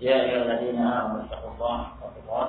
Ya 0.00 0.16
ayuhaladzina 0.16 0.84
amu 1.04 1.20
istighfar 1.28 1.52
wa 2.24 2.48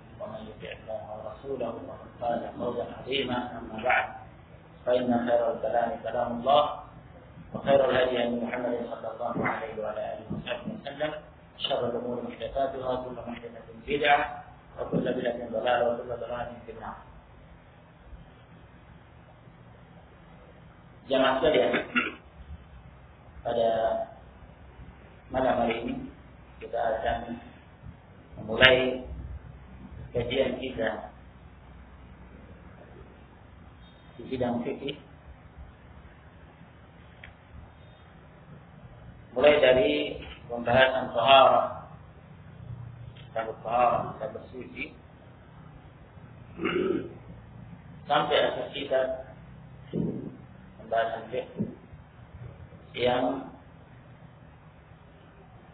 ومن 0.21 0.41
يطع 0.47 0.71
الله 0.77 1.01
ورسوله 1.09 1.73
فقد 1.89 2.09
فاز 2.21 2.41
فوزا 2.57 2.85
عظيما. 3.01 3.39
أما 3.57 3.77
بعد 3.83 4.05
فإن 4.85 5.09
خير 5.09 5.43
الكلام 5.53 5.89
كلام 6.03 6.29
الله 6.39 6.63
وخير 7.53 7.79
الهدي 7.89 8.15
هدي 8.23 8.37
محمد 8.45 8.73
صلى 8.89 9.07
الله 9.13 9.33
عليه 9.45 9.73
وعلى 9.81 10.01
آله 10.13 10.25
وصحبه 10.31 10.69
وسلم. 10.81 11.11
شر 11.61 11.81
الأمور 11.89 12.17
محدثاتها 12.25 12.91
كل 13.05 13.17
محدثة 13.27 13.67
بدعة 13.85 14.19
وكل 14.79 15.05
بدعة 15.13 15.39
ضلالة 15.53 15.83
وكل 15.93 16.09
ضلالة 16.09 16.53
في 16.65 16.71
النار. 16.71 16.97
Jamaah 21.11 21.43
sekalian, 21.43 21.91
pada 23.43 23.69
malam 25.27 25.55
hari 25.59 25.83
ini 25.83 26.07
kita 26.63 26.79
akan 26.79 27.35
memulai 28.39 29.03
kajian 30.11 30.59
kita 30.59 31.11
di 34.19 34.21
bidang 34.27 34.59
fikih. 34.67 34.95
Mulai 39.31 39.55
dari 39.63 39.91
pembahasan 40.51 41.15
tahara 41.15 41.63
kitab 43.31 43.55
tahara 43.63 43.99
kitab 44.11 44.29
bersuci 44.35 44.85
sampai 48.11 48.37
akhir 48.43 48.67
kitab 48.75 49.07
pembahasan 50.75 51.23
fikih 51.31 51.71
yang 52.99 53.47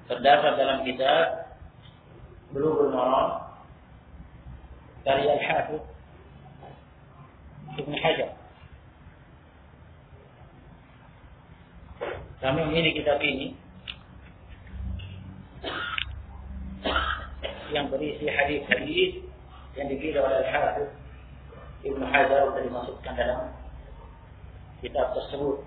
terdapat 0.06 0.54
dalam 0.62 0.86
kitab 0.86 1.50
Bulughul 2.54 2.94
Maram 2.94 3.47
karya 5.08 5.32
Al-Hafidh 5.40 5.84
Ibn 7.80 7.94
Hajar. 7.96 8.32
Kami 12.44 12.60
memilih 12.68 12.92
kitab 13.00 13.24
ini 13.24 13.56
yang 17.72 17.88
berisi 17.88 18.28
hadis-hadis 18.28 19.24
yang 19.80 19.88
dipilih 19.88 20.20
oleh 20.20 20.44
Al-Hafidh 20.44 20.92
Ibn 21.88 22.02
Hajar 22.04 22.52
untuk 22.52 22.68
dimasukkan 22.68 23.14
dalam 23.16 23.56
kitab 24.84 25.16
tersebut. 25.16 25.64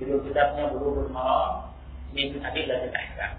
Judul 0.00 0.24
kitabnya 0.28 0.72
Bulughul 0.72 1.12
Maram 1.12 1.72
min 2.12 2.40
Adillatil 2.40 2.92
Ahkam. 2.92 3.32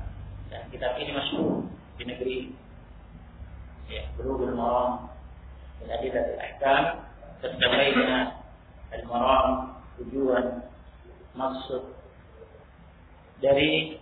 Dan 0.49 0.65
kitab 0.73 0.97
ini 0.97 1.13
masyhur 1.13 1.65
di 1.97 2.03
negeri 2.05 2.37
ya, 3.89 4.05
Bulughul 4.15 4.53
Maram 4.53 5.09
min 5.81 5.89
Adillatil 5.89 6.37
Ahkam 6.37 6.83
tercapainya 7.41 8.37
al-maram 8.93 9.79
tujuan 9.97 10.69
maksud 11.33 11.97
dari 13.39 13.97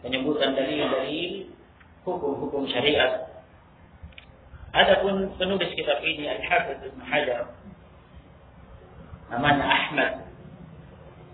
penyebutan 0.00 0.56
dalil-dalil 0.56 1.50
hukum-hukum 2.06 2.64
syariat. 2.70 3.28
Adapun 4.70 5.34
penulis 5.34 5.74
kitab 5.74 5.98
ini 6.06 6.30
Al-Hafidz 6.30 6.86
Ibnu 6.86 7.02
Hajar 7.02 7.58
namanya 9.30 9.66
Ahmad 9.66 10.12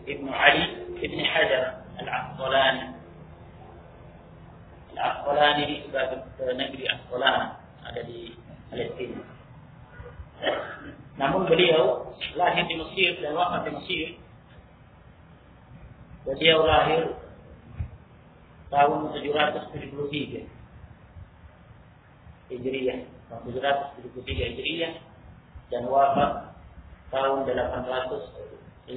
Ibnu 0.08 0.32
Ali 0.32 0.64
Ibnu 0.96 1.20
Hajar 1.20 1.84
Al-Asqalani. 2.00 2.95
Al-Asqalani 4.96 5.62
di 5.68 5.76
sebagai 5.84 6.56
negeri 6.56 6.88
Asqalana 6.88 7.60
ada 7.84 8.00
di 8.08 8.32
Palestina. 8.72 9.20
Namun 11.16 11.48
beliau 11.48 12.12
lahir 12.36 12.64
di 12.64 12.76
Mesir 12.80 13.20
dan 13.20 13.36
wafat 13.36 13.68
di 13.68 13.72
Mesir. 13.76 14.06
Beliau 16.26 16.66
lahir 16.66 17.14
tahun 18.72 19.14
773 19.14 20.48
Hijriah, 22.50 22.98
tahun 23.30 23.42
773 23.52 24.26
Hijriah 24.26 24.94
dan 25.70 25.82
wafat 25.86 26.56
tahun 27.14 27.46
852 27.46 28.90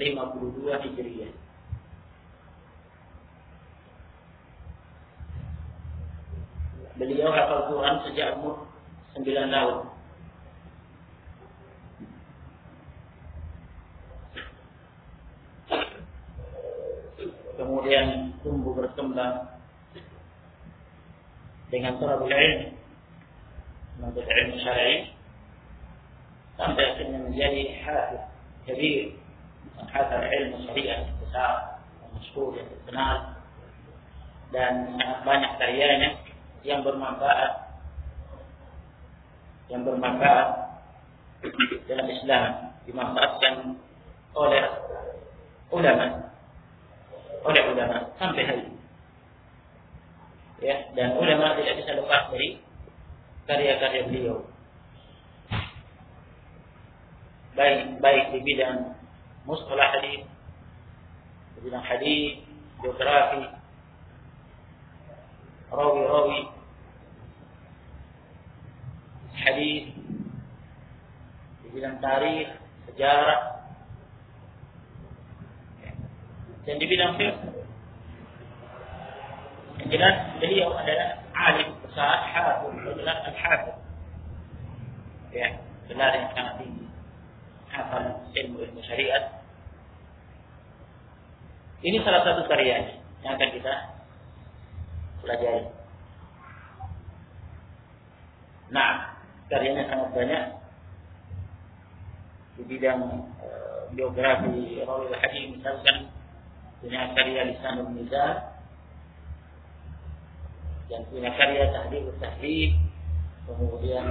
Hijriah. 0.89 1.31
Beliau 6.99 7.31
hafal 7.31 7.71
Quran 7.71 7.95
sejak 8.03 8.35
umur 8.35 8.67
9 9.15 9.23
tahun. 9.23 9.77
Kemudian 17.55 18.35
tumbuh 18.43 18.75
berkembang 18.75 19.47
dengan 21.71 21.95
talabul 22.03 22.27
ilmi, 22.27 22.75
menuntut 23.99 24.27
ilmu 24.27 24.55
syar'i, 24.59 25.15
sampai 26.59 26.83
akhirnya 26.83 27.19
menjadi 27.23 27.63
hafiz 27.87 28.23
kabir 28.67 29.15
menghafal 29.79 30.23
ilmu 30.27 30.57
syariat 30.67 31.07
besar 31.23 31.79
masyhur 32.11 32.51
yang 32.59 32.67
terkenal 32.67 33.15
dan 34.51 34.73
sangat 34.99 35.19
banyak 35.23 35.51
karyanya 35.55 36.09
yang 36.63 36.83
bermanfaat. 36.83 37.51
Yang 39.69 39.81
bermanfaat 39.85 40.47
dalam 41.85 42.07
Islam 42.09 42.43
dimanfaatkan 42.83 43.53
oleh 44.35 44.63
ulama. 45.71 46.07
Oleh 47.45 47.61
ulama 47.71 47.97
sampai 48.19 48.43
hari 48.43 48.61
ini. 48.67 48.79
Ya 50.59 50.75
dan 50.91 51.15
ulama 51.15 51.55
tidak 51.55 51.79
bisa 51.79 51.95
lepas 51.95 52.27
dari 52.35 52.59
karya-karya 53.47 54.01
beliau. 54.11 54.37
Baik 57.55 58.03
baik 58.03 58.23
di 58.35 58.39
bidang 58.43 58.93
mustalah 59.47 59.95
hadis, 59.95 60.27
di 61.55 61.59
bidang 61.63 61.83
hadis, 61.83 62.43
biografi, 62.83 63.43
rawi-rawi 65.71 66.58
hadis, 69.45 69.95
di 71.63 71.67
bidang 71.71 71.97
tarikh, 72.03 72.49
sejarah, 72.91 73.41
dan 76.67 76.75
di 76.77 76.85
bidang 76.85 77.13
fiqh. 77.15 77.37
Yang 79.79 79.89
jelas 79.95 80.15
beliau 80.43 80.69
adalah 80.75 81.09
alim 81.33 81.69
besar, 81.87 82.19
hafiz, 82.29 82.73
adalah 82.83 83.15
al-hafiz. 83.25 83.77
Ya, 85.29 85.61
benar 85.87 86.11
yang 86.13 86.29
sangat 86.35 86.53
tinggi 86.61 86.89
hafal 87.69 88.25
ilmu-ilmu 88.33 88.81
syariat. 88.83 89.45
Ini 91.79 92.03
salah 92.03 92.27
satu 92.27 92.43
karyanya 92.49 92.99
yang 93.23 93.39
akan 93.39 93.49
kita 93.55 93.73
pelajari. 95.23 95.63
Nah, 98.69 99.18
karyanya 99.49 99.83
sangat 99.89 100.09
banyak. 100.13 100.43
Di 102.59 102.63
bidang 102.69 103.01
uh, 103.41 103.79
biografi 103.93 104.79
Rawi 104.85 105.09
Hadis 105.17 105.57
misalkan 105.57 106.13
punya 106.79 107.11
karya 107.11 107.41
Lisanul 107.51 107.91
Mizan 107.91 108.35
dan 110.89 111.01
punya 111.11 111.29
karya 111.35 111.69
Tahdid 111.75 112.05
Tahdid 112.17 112.71
kemudian 113.49 114.07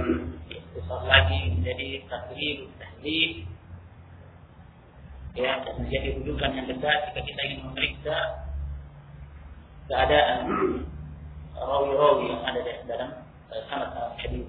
besar 0.75 1.01
lagi 1.07 1.39
menjadi 1.57 2.05
Tahdid 2.07 2.57
Tahdid 2.77 3.31
ya 5.37 5.51
menjadi 5.77 6.07
rujukan 6.19 6.51
yang 6.57 6.67
dekat 6.67 6.99
jika 7.09 7.21
kita 7.23 7.41
ingin 7.47 7.59
memeriksa 7.69 8.17
keadaan 9.89 10.41
rawi-rawi 11.57 12.25
yang 12.29 12.43
ada 12.43 12.59
di 12.61 12.71
dalam 12.85 13.11
sanad 13.71 14.13
hadis 14.19 14.45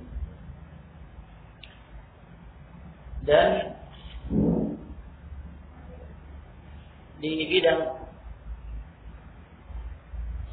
dan 3.29 3.77
di 7.21 7.45
bidang 7.53 8.01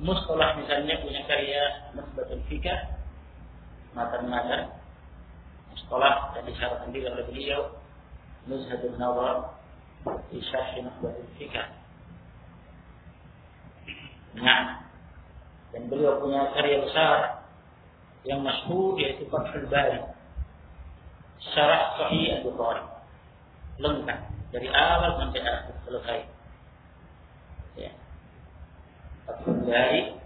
mustalah 0.03 0.59
misalnya 0.59 0.99
punya 0.99 1.23
karya 1.23 1.63
Musbatul 1.95 2.43
Fikah 2.51 2.99
matan-matan 3.95 4.75
mustalah 5.71 6.35
dan 6.35 6.43
disyaratkan 6.43 6.91
juga 6.91 7.15
oleh 7.15 7.25
beliau 7.31 7.61
Nuzhatul 8.47 8.95
Nawar 8.99 9.59
di 10.31 10.39
Syarh 10.39 10.75
Musbatul 10.83 11.27
Fikah. 11.39 11.67
Nah 14.37 14.85
dan 15.71 15.83
beliau 15.87 16.19
punya 16.19 16.51
karya 16.51 16.83
besar 16.83 17.47
yang 18.27 18.43
masyhur 18.43 18.99
yaitu 18.99 19.23
Fathul 19.31 19.71
Bari 19.71 20.16
Syarah 21.41 21.97
Sahih 22.01 22.41
Al-Bukhari. 22.41 22.83
Lengkap. 23.81 24.19
Dari 24.53 24.67
awal 24.71 25.11
sampai 25.21 25.41
akhir. 25.43 25.75
Selesai 25.85 26.19
ya. 27.77 27.91
Fathul 29.27 29.61
Bari 29.65 30.17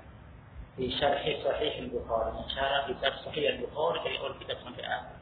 di 0.79 0.87
Syarah 0.95 1.23
Sahih 1.23 1.73
Al-Bukhari. 1.87 2.31
Syarah 2.51 2.87
kitab 2.87 3.13
Sahih 3.27 3.57
Al-Bukhari 3.57 3.97
dari 4.07 4.15
awal 4.21 4.35
kitab 4.39 4.57
sampai 4.63 4.85
akhir. 4.87 5.21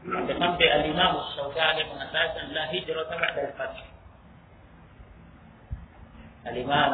Sampai 0.00 0.32
sampai 0.32 0.66
Al-Imam 0.80 1.12
Syaukani 1.36 1.84
mengatakan 1.92 2.56
la 2.56 2.72
hijrah 2.72 3.04
ba'da 3.04 3.52
al-fath 3.52 3.84
Al-Imam 6.48 6.92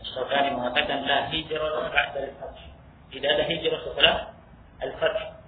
Syaukani 0.00 0.56
mengatakan 0.56 1.04
la 1.04 1.28
hijrah 1.28 1.92
ba'da 1.92 2.18
al-fath 2.24 2.60
tidak 3.12 3.30
ada 3.36 3.44
hijrah 3.52 3.80
setelah 3.84 4.16
al-fath 4.80 5.39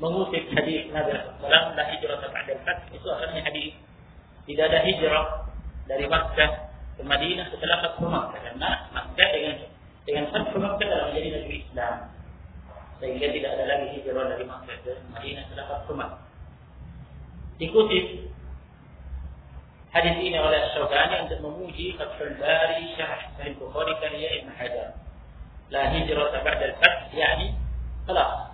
mengutip 0.00 0.44
hadis 0.56 0.88
Nabi 0.90 1.12
SAW 1.12 1.76
la 1.76 1.84
hijrah 1.92 2.16
ba'da 2.24 2.52
al-fath 2.56 2.88
itu 2.90 3.06
asalnya 3.06 3.42
hadis 3.44 3.72
tidak 4.48 4.64
ada 4.72 4.78
hijrah 4.82 5.26
dari 5.84 6.06
Makkah 6.08 6.50
ke 6.96 7.02
Madinah 7.04 7.46
setelah 7.52 7.76
Fathu 7.84 8.06
Makkah 8.08 8.40
karena 8.40 8.70
Makkah 8.96 9.28
dengan 9.34 9.54
dengan 10.08 10.24
Fathu 10.32 10.56
Makkah 10.56 10.86
telah 10.88 11.06
menjadi 11.12 11.28
negeri 11.36 11.56
Islam 11.68 11.94
sehingga 13.00 13.26
tidak 13.32 13.50
ada 13.56 13.64
lagi 13.68 13.86
hijrah 14.00 14.24
dari 14.32 14.44
Makkah 14.48 14.76
ke 14.82 14.92
Madinah 15.12 15.42
setelah 15.48 15.66
Fathu 15.68 15.92
Makkah 15.92 16.22
dikutip 17.60 18.06
hadis 19.92 20.16
ini 20.16 20.38
oleh 20.40 20.60
Syaukani 20.72 21.28
untuk 21.28 21.40
memuji 21.44 21.98
Fathul 22.00 22.34
Bari 22.40 22.96
Syarah 22.96 23.36
Sahih 23.36 23.52
Bukhari 23.60 23.92
karya 24.00 24.28
Ibn 24.40 24.48
Hajar 24.56 24.88
la 25.68 25.82
hijrah 25.92 26.32
ba'da 26.40 26.64
al-fath 26.72 27.12
yakni 27.12 27.60
خلاص 28.08 28.50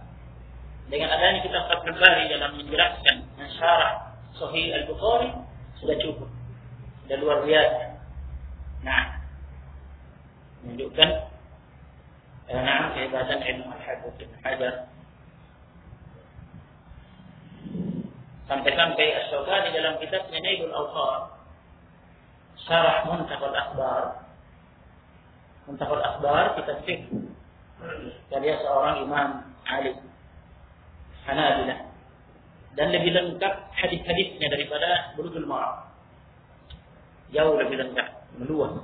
dengan 0.92 1.08
adanya 1.08 1.40
kita 1.40 1.60
Fathul 1.72 1.96
Bari 1.96 2.28
dalam 2.28 2.60
menjelaskan 2.60 3.24
mensyarah 3.40 4.12
Sahih 4.36 4.76
Al-Bukhari 4.76 5.32
sudah 5.80 5.96
cukup. 6.04 6.28
Sudah 7.08 7.18
luar 7.24 7.38
biasa. 7.48 7.84
Nah 8.84 9.04
menunjukkan 10.62 11.10
eh, 12.52 12.60
nah 12.60 12.92
kehebatan 12.92 13.40
ilmu 13.40 13.72
al-hadis 13.72 14.14
Ibn 14.20 14.36
Hajar. 14.44 14.76
Sampai-sampai 18.52 19.08
Asyokani 19.16 19.72
dalam 19.72 19.96
kitabnya 20.04 20.44
Nailul 20.44 20.76
Awqar 20.76 21.40
Syarah 22.68 23.08
Muntahul 23.08 23.56
Akhbar. 23.56 24.28
Muntahul 25.72 26.04
Akhbar 26.04 26.60
kitab 26.60 26.84
fikh 26.84 27.08
karya 28.28 28.60
seorang 28.62 29.08
imam 29.08 29.30
alim 29.66 30.11
Hanabilah 31.28 31.92
dan 32.76 32.88
lebih 32.90 33.12
lengkap 33.12 33.54
hadis-hadisnya 33.76 34.48
daripada 34.48 35.14
Bulughul 35.20 35.46
Maram. 35.46 35.92
Jauh 37.36 37.56
lebih 37.60 37.78
lengkap 37.80 38.08
meluas. 38.40 38.80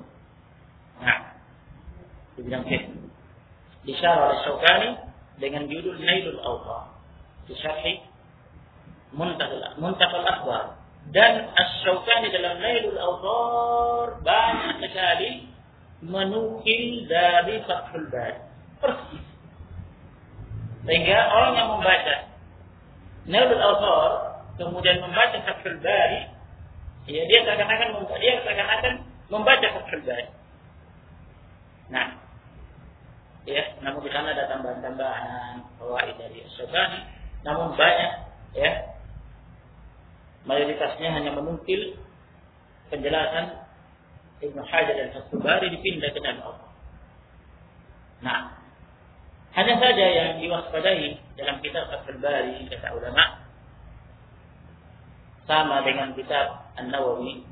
Nah 0.99 1.37
di 2.37 2.45
bidang 2.45 2.63
fikh 2.69 2.85
disyarah 3.87 4.29
oleh 4.29 4.39
Syaukani 4.45 4.89
dengan 5.41 5.65
judul 5.65 5.97
Nailul 5.97 6.41
Awqar 6.43 6.93
di 7.49 7.55
syarhi 7.57 8.03
Muntahul 9.15 9.63
Muntahul 9.79 10.27
Akhbar 10.27 10.77
dan 11.15 11.47
Asy-Syaukani 11.55 12.27
dalam 12.35 12.59
Nailul 12.59 12.99
Awqar 12.99 14.21
banyak 14.21 14.83
sekali 14.83 15.47
menukil 16.03 17.07
dari 17.09 17.55
Fathul 17.65 18.05
Bari. 18.11 18.39
Persis. 18.77 19.25
Sehingga 20.85 21.19
orang 21.33 21.53
yang 21.57 21.69
membaca 21.73 22.15
Nailul 23.27 23.59
Awqar 23.59 24.11
kemudian 24.55 25.03
membaca 25.03 25.37
Fathul 25.43 25.77
Bari 25.83 26.21
ya 27.07 27.23
dia 27.27 27.39
seakan-akan 27.43 28.07
dia 28.19 28.33
seakan-akan 28.41 28.93
membaca 29.27 29.67
Fathul 29.67 30.03
Bari 30.07 30.27
nah 31.91 32.07
ya 33.47 33.63
namun 33.83 34.03
di 34.03 34.11
sana 34.11 34.31
ada 34.35 34.47
tambahan-tambahan 34.51 35.63
fawaid 35.79 36.15
dari 36.19 36.43
Syaukani 36.55 36.99
namun 37.43 37.75
banyak 37.75 38.11
ya 38.55 38.71
mayoritasnya 40.47 41.11
hanya 41.11 41.31
menukil 41.35 41.99
penjelasan 42.87 43.67
Ibnu 44.37 44.61
Hajar 44.63 44.95
dan 44.95 45.09
Fathul 45.11 45.41
Bari 45.41 45.67
dipindah 45.73 46.13
ke 46.13 46.21
dalam. 46.21 46.61
Nah, 48.21 48.53
hanya 49.57 49.75
saja 49.81 50.05
yang 50.05 50.31
diwaspadai 50.41 51.17
dalam 51.37 51.61
kitab 51.61 51.87
Fathul 51.93 52.19
Bari 52.19 52.65
kata 52.67 52.97
ulama 52.97 53.45
sama 55.45 55.85
dengan 55.85 56.11
kitab 56.17 56.73
An-Nawawi 56.75 57.45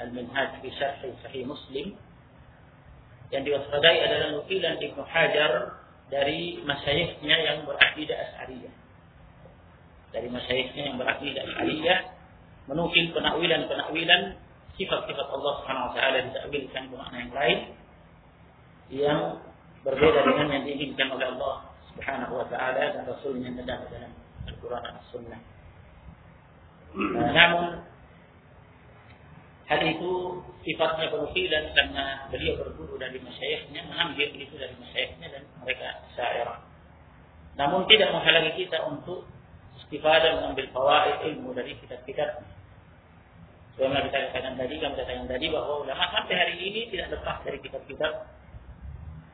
Al-Minhaj 0.00 0.62
fi 0.64 0.68
Syarh 0.78 1.02
Sahih 1.02 1.44
Muslim 1.44 1.98
yang 3.34 3.42
diwaspadai 3.42 3.98
adalah 4.06 4.28
nukilan 4.38 4.78
Ibnu 4.78 5.02
Hajar 5.04 5.82
dari 6.08 6.62
masyayikhnya 6.62 7.36
yang 7.42 7.58
berakidah 7.66 8.14
Asy'ariyah. 8.14 8.74
Dari 10.14 10.28
masyayikhnya 10.30 10.82
yang 10.94 10.96
berakidah 10.96 11.42
Asy'ariyah 11.42 11.98
menukil 12.70 13.10
penakwilan-penakwilan 13.12 14.22
sifat-sifat 14.78 15.26
Allah 15.26 15.52
Subhanahu 15.62 15.86
wa 15.90 15.92
taala 15.94 16.18
ditakwilkan 16.30 16.82
ke 16.90 16.94
makna 16.94 17.16
yang 17.18 17.34
lain 17.34 17.58
yang 18.94 19.20
berbeda 19.84 20.20
dengan 20.26 20.46
yang 20.48 20.64
diinginkan 20.64 21.08
oleh 21.12 21.26
Allah 21.34 21.73
Subhanahu 21.94 22.42
wa 22.42 22.46
taala 22.50 22.90
dan 22.90 23.06
Rasulnya 23.06 23.54
ada 23.54 23.86
dalam 23.86 24.12
Al-Quran 24.50 24.82
dan 24.82 24.96
Sunnah. 25.14 25.40
Nah, 26.94 27.30
namun 27.30 27.66
hal 29.70 29.80
itu 29.82 30.12
sifatnya 30.66 31.10
penukilan 31.10 31.64
karena 31.74 32.04
beliau 32.28 32.54
berguru 32.60 32.94
dari 32.98 33.18
masyayikhnya 33.22 33.86
mengambil 33.88 34.28
itu 34.34 34.54
dari 34.58 34.74
masyayikhnya 34.78 35.26
dan 35.30 35.42
mereka 35.62 35.88
syairah. 36.18 36.58
Namun 37.54 37.86
tidak 37.86 38.10
menghalangi 38.10 38.66
kita 38.66 38.82
untuk 38.90 39.26
istifadah 39.82 40.42
mengambil 40.42 40.66
fawaid 40.74 41.22
ilmu 41.30 41.54
dari 41.54 41.78
kitab-kitab 41.78 42.42
Sebagaimana 43.74 44.06
kita 44.06 44.30
katakan 44.30 44.54
tadi, 44.54 44.74
kami 44.78 44.94
katakan 44.94 45.26
tadi 45.26 45.46
bahwa 45.50 45.82
ulama 45.82 46.06
sampai 46.14 46.34
hari 46.38 46.54
ini 46.62 46.94
tidak 46.94 47.18
lepas 47.18 47.42
dari 47.42 47.58
kitab-kitab 47.58 48.12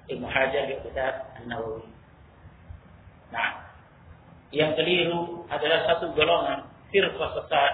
Ibnu 0.08 0.24
Hajar 0.24 0.64
di 0.64 0.80
kitab 0.80 1.36
An-Nawawi. 1.36 1.99
Nah, 3.30 3.50
yang 4.50 4.74
keliru 4.74 5.46
adalah 5.46 5.86
satu 5.86 6.10
golongan 6.14 6.66
firqah 6.90 7.30
sesat 7.38 7.72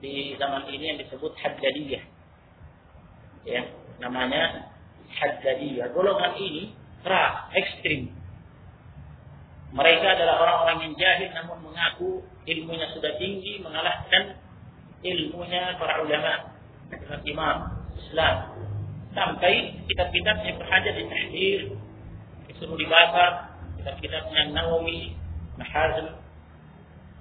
di 0.00 0.36
zaman 0.40 0.68
ini 0.72 0.96
yang 0.96 0.98
disebut 1.00 1.32
Haddadiyah. 1.36 2.04
Ya, 3.44 3.62
namanya 4.00 4.72
Haddadiyah. 5.12 5.92
Golongan 5.92 6.36
ini 6.40 6.72
keras, 7.04 7.52
ekstrim. 7.52 8.12
Mereka 9.76 10.06
adalah 10.16 10.40
orang-orang 10.40 10.88
yang 10.88 10.94
jahil 10.96 11.30
namun 11.36 11.58
mengaku 11.68 12.24
ilmunya 12.48 12.86
sudah 12.96 13.12
tinggi 13.20 13.60
mengalahkan 13.60 14.40
ilmunya 15.04 15.76
para 15.76 16.00
ulama 16.00 16.56
imam 17.26 17.56
Islam 17.98 18.36
sampai 19.12 19.74
kitab-kitabnya 19.90 20.52
berhajat 20.60 20.94
di 20.94 21.04
tahdir 21.08 21.60
disuruh 22.48 22.78
dibakar 22.78 23.45
kitab-kitabnya 23.86 24.50
Nawawi 24.50 25.14
Mahazim 25.54 26.18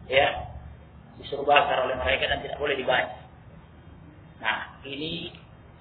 ya 0.10 0.50
disuruh 1.22 1.46
bakar 1.46 1.86
oleh 1.86 1.94
mereka 1.94 2.26
dan 2.26 2.42
tidak 2.42 2.58
boleh 2.58 2.74
dibaca 2.74 3.26
ini 4.86 5.34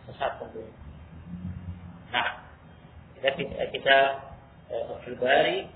sesat 0.08 0.40
tentu. 0.40 0.64
Nah, 2.08 2.40
kita 3.20 3.28
kita, 3.36 3.64
kita 3.72 3.96
eh, 4.72 5.16
Bari 5.20 5.68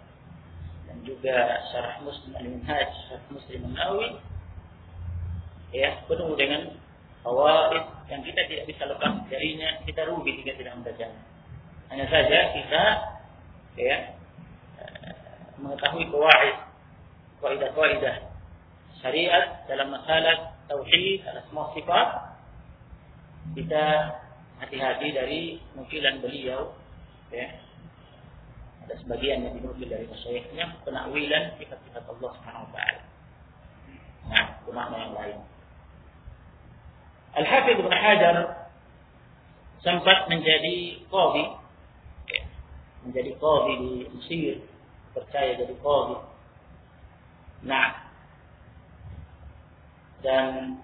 dan 0.89 0.97
juga 1.05 1.37
Syarah 1.73 2.01
Muslim 2.01 2.33
Al-Minhaj, 2.37 2.89
Syarah 3.09 3.29
Muslim 3.29 3.61
An-Nawawi 3.69 4.09
ya 5.77 6.01
penuh 6.09 6.33
dengan 6.41 6.73
fawaid 7.21 7.85
yang 8.09 8.25
kita 8.25 8.41
tidak 8.49 8.65
bisa 8.73 8.89
lepas 8.89 9.21
darinya, 9.29 9.85
kita 9.85 10.09
rugi 10.09 10.41
jika 10.41 10.57
tidak 10.57 10.73
membacanya. 10.81 11.21
Hanya 11.93 12.07
saja 12.09 12.39
kita 12.57 12.85
ya 13.77 14.18
mengetahui 15.99 16.15
kawaid, 16.15 16.57
kaidah-kaidah 17.43 18.17
syariat 19.03 19.67
dalam 19.67 19.91
masalah 19.91 20.55
tauhid, 20.71 21.27
asma 21.27 21.75
sifat 21.75 22.09
kita 23.59 23.85
hati-hati 24.63 25.09
dari 25.15 25.43
nukilan 25.75 26.23
beliau 26.23 26.75
ya 27.35 27.47
ada 28.87 28.95
sebagian 29.05 29.45
yang 29.45 29.55
dinukil 29.59 29.87
dari 29.87 30.07
masyayikhnya 30.09 30.79
penakwilan 30.83 31.59
sifat-sifat 31.61 32.05
Allah 32.09 32.31
Subhanahu 32.41 32.67
wa 32.69 32.73
taala. 32.73 33.03
Nah, 34.29 34.45
itu 34.65 34.71
yang 34.73 35.13
lain. 35.13 35.39
Al-Hafidh 37.37 37.77
Ibn 37.85 37.93
Hajar 37.93 38.37
sempat 39.85 40.19
menjadi 40.33 41.05
qadhi 41.05 41.45
ya, 42.33 42.43
menjadi 43.05 43.31
qadhi 43.37 43.73
di 43.77 43.93
Mesir, 44.17 44.68
percaya 45.19 45.59
jadi 45.59 45.75
qadhi. 45.83 46.17
Nah, 47.67 47.89
dan 50.23 50.79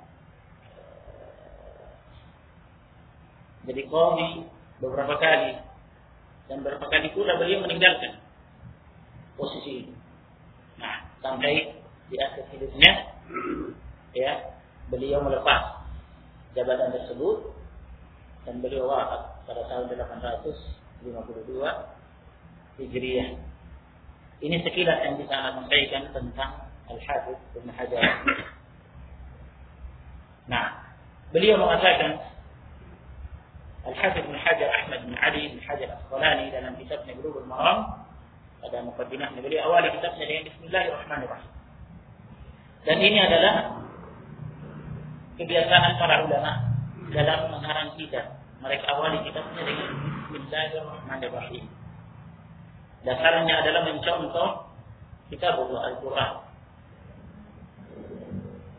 jadi 3.65 3.83
qadhi 3.87 4.29
beberapa 4.83 5.15
kali 5.23 5.53
dan 6.51 6.57
beberapa 6.61 6.87
kali 6.91 7.09
pula 7.15 7.39
beliau 7.39 7.63
meninggalkan 7.63 8.19
posisi 9.39 9.87
ini. 9.87 9.95
Nah, 10.83 11.07
sampai 11.23 11.79
di 12.11 12.17
akhir 12.21 12.45
hidupnya 12.53 12.93
ya 14.13 14.61
beliau 14.93 15.25
melepas 15.25 15.89
jabatan 16.53 16.93
tersebut 16.93 17.57
dan 18.45 18.61
beliau 18.61 18.93
wafat 18.93 19.41
pada 19.49 19.65
tahun 19.73 19.89
852 19.97 22.05
Hijriah. 22.79 23.54
Ini 24.43 24.57
sekilas 24.67 24.99
yang 25.07 25.15
bisa 25.21 25.35
saya 25.35 25.55
sampaikan 25.55 26.03
tentang 26.11 26.51
Al-Hafidh 26.91 27.39
Ibn 27.59 27.69
Hajar. 27.71 28.03
Nah, 30.51 30.67
beliau 31.33 31.57
mengatakan 31.57 32.21
Al-Hafidh 33.85 34.25
bin 34.25 34.37
Hajar 34.37 34.69
Ahmad 34.81 35.01
bin 35.05 35.15
Ali 35.17 35.53
bin 35.53 35.61
Hajar 35.65 35.97
Asqalani 36.01 36.49
dalam 36.53 36.73
kitabnya 36.81 37.13
Bulughul 37.21 37.45
Maram 37.45 38.05
pada 38.65 38.81
mukaddimahnya 38.81 39.45
beliau 39.45 39.69
awali 39.69 39.93
kitabnya 39.93 40.25
dengan 40.25 40.45
Bismillahirrahmanirrahim. 40.49 41.53
Dan 42.85 42.97
ini 43.01 43.19
adalah 43.21 43.85
kebiasaan 45.37 45.93
para 46.01 46.25
ulama 46.25 46.53
dalam 47.13 47.41
mengarang 47.53 47.93
kitab. 48.01 48.41
Mereka 48.65 48.85
awali 48.89 49.21
kitabnya 49.29 49.63
dengan 49.69 49.91
Bismillahirrahmanirrahim. 50.33 51.84
Dasarnya 53.05 53.55
adalah 53.61 53.83
mencontoh 53.85 54.49
kitab 55.29 55.61
Al-Quran. 55.61 56.33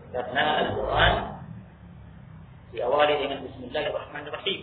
Karena 0.10 0.44
Al-Quran 0.66 1.14
diawali 2.74 3.14
dengan 3.22 3.40
Bismillahirrahmanirrahim. 3.46 4.62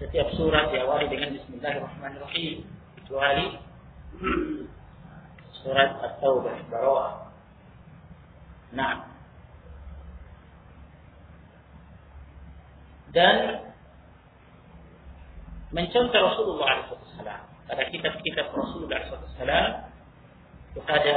Setiap 0.00 0.28
surat 0.40 0.72
diawali 0.72 1.06
dengan 1.12 1.36
Bismillahirrahmanirrahim 1.36 2.64
kecuali 2.98 3.46
surat 5.60 5.90
At-Taubah 6.00 6.56
Baroah. 6.72 7.28
Nah. 8.72 9.12
Dan 13.14 13.63
mencontoh 15.74 16.20
Rasulullah 16.22 16.86
SAW 16.86 17.26
pada 17.66 17.82
kitab-kitab 17.90 18.54
Rasulullah 18.54 19.02
SAW 19.10 19.50
kepada 20.78 21.14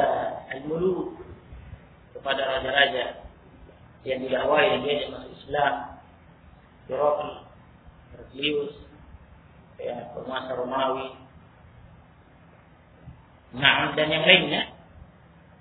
al-muluk 0.58 1.18
kepada 2.18 2.42
raja-raja 2.58 3.22
yang 4.02 4.26
didakwai 4.26 4.82
diajak 4.82 5.14
masuk 5.14 5.32
Islam 5.38 5.74
Herakl 6.90 7.30
Herculius, 8.16 8.74
ya, 9.78 10.10
penguasa 10.16 10.56
Romawi. 10.56 11.20
Nah, 13.54 13.92
dan 13.94 14.08
yang 14.08 14.24
lainnya, 14.24 14.72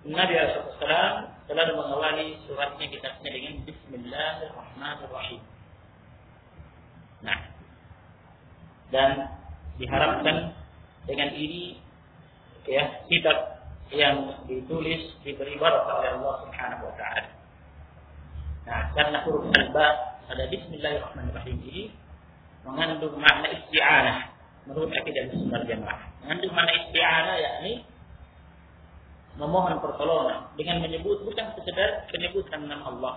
Nabi 0.07 0.39
SAW 0.39 1.35
selalu 1.51 1.73
mengawali 1.75 2.39
suratnya 2.47 2.87
kitabnya 2.87 3.31
dengan 3.31 3.55
Bismillahirrahmanirrahim. 3.67 5.43
Nah, 7.27 7.39
dan 8.91 9.35
diharapkan 9.77 10.55
dengan 11.07 11.31
ini 11.35 11.79
ya 12.67 13.07
kitab 13.07 13.63
yang 13.95 14.43
ditulis 14.51 15.15
diberi 15.23 15.55
barakah 15.59 16.03
oleh 16.03 16.11
Allah 16.19 16.35
Subhanahu 16.43 16.83
wa 16.91 16.95
taala. 16.99 17.31
Nah, 18.67 18.91
karena 18.99 19.23
huruf 19.23 19.47
al-ba 19.55 20.19
pada 20.27 20.43
Bismillahirrahmanirrahim 20.51 21.59
ini 21.63 21.95
mengandung 22.67 23.15
makna 23.23 23.55
isti'anah 23.55 24.19
menurut 24.67 24.91
akidah 24.91 25.31
sunnah 25.31 25.63
jamaah. 25.63 26.03
Mengandung 26.27 26.51
makna 26.51 26.73
isti'anah 26.83 27.37
yakni 27.39 27.73
memohon 29.39 29.79
pertolongan 29.79 30.51
dengan 30.59 30.83
menyebut 30.83 31.23
bukan 31.23 31.47
sekedar 31.55 32.11
penyebutan 32.11 32.67
nama 32.67 32.91
Allah. 32.91 33.15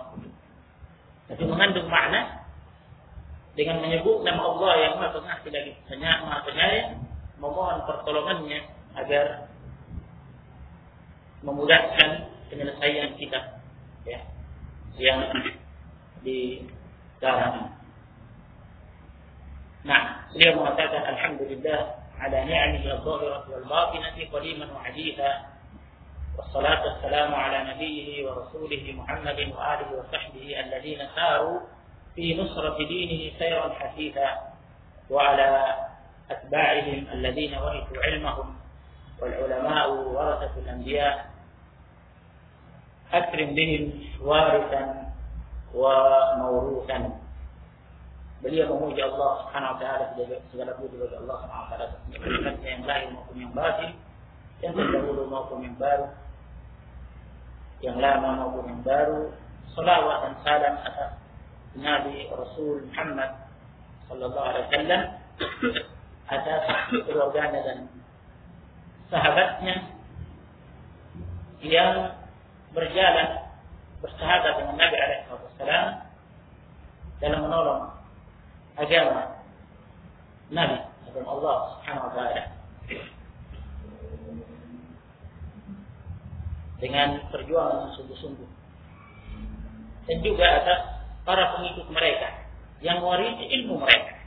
Tapi 1.26 1.44
mengandung 1.50 1.90
makna 1.90 2.46
dengan 3.59 3.83
menyebut 3.83 4.27
nama 4.27 4.43
Allah 4.51 4.73
yang 4.83 4.93
Maha 4.99 5.15
Pengasih 5.15 5.51
lagi 5.55 5.73
hanya 5.95 6.11
Maha 6.27 6.39
Penyayang, 6.43 6.91
memohon 7.39 7.79
pertolongannya 7.87 8.61
agar 8.99 9.47
memudahkan 11.45 12.11
penyelesaian 12.51 13.15
kita 13.21 13.41
ya 14.09 14.21
yang 14.99 15.23
di 16.25 16.67
dalam 17.21 17.75
Nah, 19.85 20.33
beliau 20.33 20.65
mengatakan 20.65 21.05
Alhamdulillah 21.13 21.81
ala 22.17 22.39
ni'amihi 22.49 22.89
al-zahirah 22.89 23.45
wal 23.53 23.67
batinah 23.69 24.17
qadiman 24.17 24.69
wa 24.73 24.81
haditha 24.81 25.55
والصلاة 26.35 26.83
والسلام 26.83 27.35
على 27.35 27.59
نبيه 27.75 28.27
ورسوله 28.27 28.83
محمد 28.99 29.39
وآله 29.55 29.89
وصحبه 29.95 30.61
الذين 30.61 31.01
ساروا 31.15 31.61
في 32.20 32.42
نصرة 32.42 32.78
دينه 32.78 33.40
سيرا 33.40 33.70
حثيثا 33.70 34.30
وعلى 35.10 35.76
أتباعهم 36.32 37.06
الذين 37.14 37.56
ورثوا 37.56 38.04
علمهم 38.04 38.56
والعلماء 39.22 39.90
ورثة 39.92 40.52
الأنبياء 40.58 41.30
أكرم 43.14 43.56
بهم 43.56 44.04
وارثا 44.22 44.84
وموروثا 45.74 47.00
beliau 48.40 48.72
memuji 48.72 49.04
Allah 49.04 49.44
Subhanahu 49.44 49.76
wa 49.76 49.80
taala 49.84 50.16
segala 50.48 50.72
puji 50.80 50.96
bagi 50.96 51.12
Allah 51.12 51.44
Subhanahu 51.44 51.66
wa 51.68 51.76
taala 51.76 52.56
yang 52.64 52.88
lahir 52.88 53.12
maupun 53.12 53.36
yang 53.36 53.52
batin 53.52 53.92
yang 54.64 54.72
terdahulu 54.80 55.28
maupun 55.28 55.60
yang 55.60 55.76
baru 55.76 56.08
yang 57.84 58.00
lama 58.00 58.40
maupun 58.40 58.72
yang 58.72 58.80
baru 58.80 59.28
salawat 59.76 60.18
dan 60.24 60.34
salam 60.48 60.76
atas 60.88 61.20
Nabi 61.78 62.26
Rasul 62.34 62.90
Muhammad 62.90 63.32
sallallahu 64.10 64.48
alaihi 64.50 64.66
wasallam 64.72 65.02
atas 66.34 66.62
keluarganya 67.06 67.60
dan 67.66 67.80
sahabatnya 69.10 69.76
yang 71.62 72.18
berjalan 72.74 73.30
bersahabat 74.00 74.54
dengan 74.64 74.76
Nabi 74.78 74.98
alaihi 74.98 75.24
wasallam 75.30 75.86
dalam 77.20 77.40
menolong 77.44 77.84
agama 78.80 79.40
Nabi 80.50 80.78
agama 81.10 81.30
Allah 81.38 81.58
Subhanahu 81.78 82.06
wa 82.10 82.14
taala. 82.14 82.44
Dengan 86.80 87.10
perjuangan 87.28 87.92
sungguh-sungguh. 88.00 88.50
Dan 90.08 90.18
juga 90.24 90.48
atas 90.64 90.99
para 91.30 91.54
pengikut 91.62 91.86
mereka 91.94 92.50
yang 92.82 93.06
mewarisi 93.06 93.46
ilmu 93.62 93.78
mereka 93.78 94.18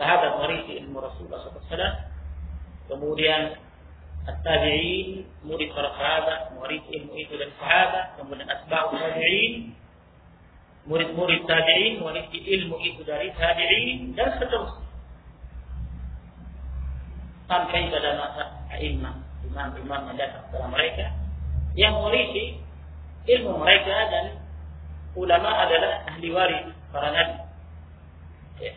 sahabat 0.00 0.40
mewarisi 0.40 0.80
ilmu 0.80 1.04
Rasulullah 1.04 1.44
SAW 1.44 1.92
kemudian 2.88 3.60
At-tabi'in, 4.22 5.26
murid 5.42 5.74
para 5.74 5.90
sahabat, 5.98 6.54
murid 6.54 6.78
ilmu 6.94 7.10
itu 7.18 7.34
dari 7.34 7.50
sahabat, 7.58 8.14
kemudian 8.22 8.46
asbab 8.46 8.94
tabi'in, 8.94 9.74
murid-murid 10.86 11.42
tabi'in, 11.42 11.98
murid 11.98 12.30
ilmu 12.30 12.76
itu 12.86 13.02
dari 13.02 13.34
tabi'in, 13.34 14.14
dan 14.14 14.38
seterusnya. 14.38 14.86
Sampai 17.50 17.90
pada 17.90 18.10
masa 18.14 18.42
imam, 18.78 19.26
imam-imam 19.42 20.14
yang 20.14 20.16
datang 20.16 20.46
setelah 20.46 20.70
mereka, 20.70 21.06
yang 21.74 21.98
mewarisi 21.98 22.62
ilmu 23.26 23.58
mereka 23.58 24.06
dan 24.06 24.24
ulama 25.12 25.50
adalah 25.68 26.08
ahli 26.08 26.28
waris 26.32 26.66
para 26.92 27.08
nabi. 27.12 27.36
Ya. 28.60 28.72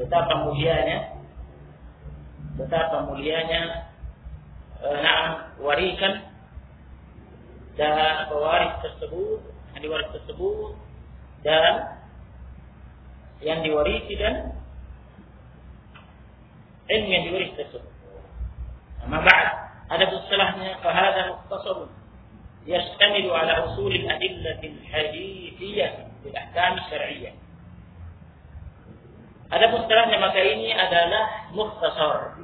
Betapa 0.00 0.48
mulianya 0.48 1.20
betapa 2.56 3.08
mulianya 3.08 3.88
eh, 4.84 4.96
naam 5.00 5.56
warisan 5.60 6.28
dan 7.76 8.28
pewaris 8.28 8.76
tersebut, 8.84 9.40
ahli 9.72 9.86
waris 9.88 10.12
tersebut 10.12 10.76
dan 11.40 11.96
yang 13.40 13.64
diwarisi 13.64 14.14
dan 14.20 14.52
ilmu 16.86 17.08
yang 17.08 17.24
diwarisi 17.26 17.56
tersebut. 17.56 17.92
Ba'd, 19.02 19.48
ada 19.90 20.04
setelahnya 20.08 20.78
fahada 20.78 21.34
mukhtasar 21.34 21.90
ala 22.66 23.54
usul 23.70 23.90
al-adillah 23.90 24.58
al-hadithiyah 24.62 25.90
bil 26.22 26.36
ahkam 26.36 26.74
syar'iyyah. 26.86 27.34
Ada 29.52 29.68
setelahnya 29.68 30.16
maka 30.16 30.40
ini 30.40 30.72
adalah 30.72 31.52
mukhtasar 31.52 32.40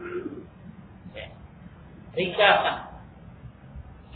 ringkasan 2.19 2.79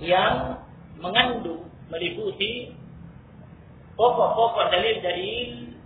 yang 0.02 0.59
mengandung 0.99 1.71
meliputi 1.87 2.75
pokok-pokok 3.94 4.75
dalil-dalil 4.75 5.78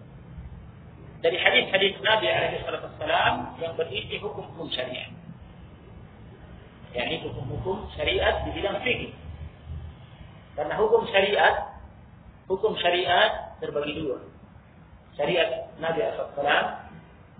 dari 1.21 1.37
hadis-hadis 1.37 2.01
Nabi 2.01 2.27
alaihi 2.31 2.65
wasallam 2.65 3.35
yang 3.61 3.73
berisi 3.77 4.17
hukum-hukum 4.17 4.73
syariat. 4.73 5.13
yakni 6.97 7.21
hukum-hukum 7.21 7.93
syariat 7.93 8.41
di 8.49 8.51
bidang 8.57 8.81
fikih. 8.81 9.13
Karena 10.57 10.75
hukum 10.81 11.05
syariat, 11.13 11.77
hukum 12.49 12.73
syariat 12.81 13.61
terbagi 13.61 14.01
dua. 14.01 14.25
Syariat 15.15 15.77
Nabi 15.77 16.01
SAW, 16.17 16.89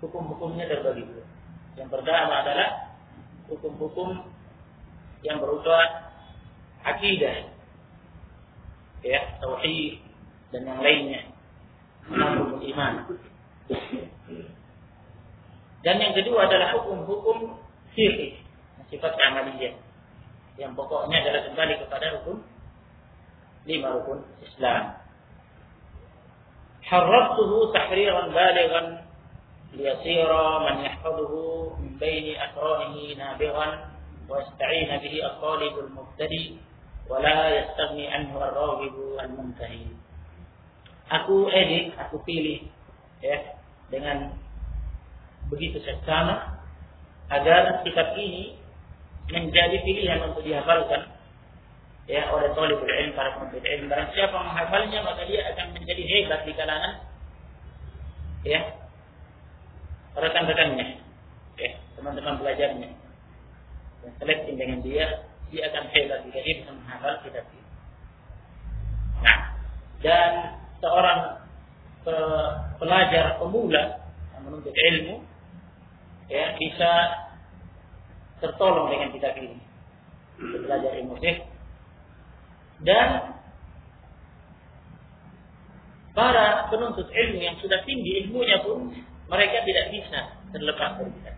hukum-hukumnya 0.05 0.69
terbagi 0.69 1.01
dua. 1.05 1.25
Yang 1.77 1.89
pertama 1.93 2.45
adalah 2.45 2.97
hukum-hukum 3.49 4.21
yang 5.25 5.41
berupa 5.41 6.07
akidah 6.85 7.57
ya 9.01 9.19
tauhid 9.41 10.01
dan 10.53 10.61
yang 10.65 10.79
lainnya 10.81 11.21
menanggung 12.07 12.61
iman 12.63 12.93
dan 15.85 15.95
yang 15.99 16.13
kedua 16.15 16.47
adalah 16.47 16.75
hukum-hukum 16.79 17.59
fikih 17.93 18.39
sifat 18.87 19.13
amaliyah 19.19 19.75
yang 20.57 20.73
pokoknya 20.73 21.21
adalah 21.21 21.41
kembali 21.51 21.73
kepada 21.85 22.05
rukun 22.17 22.41
lima 23.66 23.88
rukun 23.98 24.20
Islam 24.42 25.02
حررته 26.82 27.72
تحريرا 27.72 28.22
بالغا 28.28 28.82
ليصير 29.72 30.30
من 30.60 30.76
يحفظه 30.84 31.32
من 31.78 31.96
بين 31.96 32.36
أقرانه 32.40 32.96
نابغا 33.18 33.68
واستعين 34.28 34.90
به 34.98 35.26
الطالب 35.26 35.74
المبتدئ 35.78 36.44
ولا 37.08 37.38
يستغني 37.58 38.08
عنه 38.08 38.32
الراغب 38.36 38.94
المنتهي 39.24 39.86
aku 41.12 41.52
edit, 41.52 41.92
aku 42.00 42.24
pilih 42.24 42.72
ya 43.20 43.36
dengan 43.92 44.32
begitu 45.52 45.76
seksama 45.84 46.56
agar 47.28 47.84
kitab 47.84 48.16
ini 48.16 48.56
menjadi 49.28 49.76
pilihan 49.84 50.24
untuk 50.32 50.40
dihafalkan 50.40 51.12
ya 52.07 52.31
oleh 52.31 52.49
talibul 52.55 52.87
ilm 52.87 53.11
para 53.13 53.35
penuntut 53.35 53.63
ilm 53.63 53.85
barang 53.91 54.09
siapa 54.15 54.35
menghafalnya 54.35 54.99
maka 55.03 55.21
dia 55.27 55.43
akan 55.51 55.75
menjadi 55.75 56.03
hebat 56.07 56.41
di 56.47 56.53
kalangan 56.55 56.93
ya 58.47 58.59
rekan-rekannya 60.15 60.87
ya 61.59 61.71
teman-teman 61.99 62.39
belajarnya 62.39 62.89
dan 64.07 64.11
seleksi 64.23 64.51
dengan 64.55 64.79
dia, 64.79 65.27
dia 65.51 65.67
akan 65.67 65.83
hebat 65.91 66.19
jika 66.29 66.39
dia 66.39 66.55
bisa 66.63 66.71
menghafal 66.71 67.13
kitab 67.27 67.43
ini. 67.51 67.65
Nah, 69.19 69.39
dan 69.99 70.31
seorang 70.79 71.19
pe 72.07 72.15
pelajar 72.79 73.35
pemula 73.41 73.99
yang 74.31 74.41
menuntut 74.47 74.71
ilmu 74.71 75.19
ya 76.31 76.55
bisa 76.55 76.91
tertolong 78.39 78.87
dengan 78.93 79.11
kitab 79.11 79.35
ini. 79.35 79.59
Belajar 80.37 80.91
ilmu 81.03 81.19
fiqh 81.19 81.56
dan 82.85 83.37
para 86.17 86.69
penuntut 86.73 87.09
ilmu 87.09 87.39
yang 87.41 87.57
sudah 87.61 87.81
tinggi 87.85 88.25
ilmunya 88.25 88.61
pun 88.61 88.89
mereka 89.29 89.61
tidak 89.65 89.85
bisa 89.93 90.19
terlepas 90.53 90.97
dari 90.97 91.09
kita. 91.13 91.31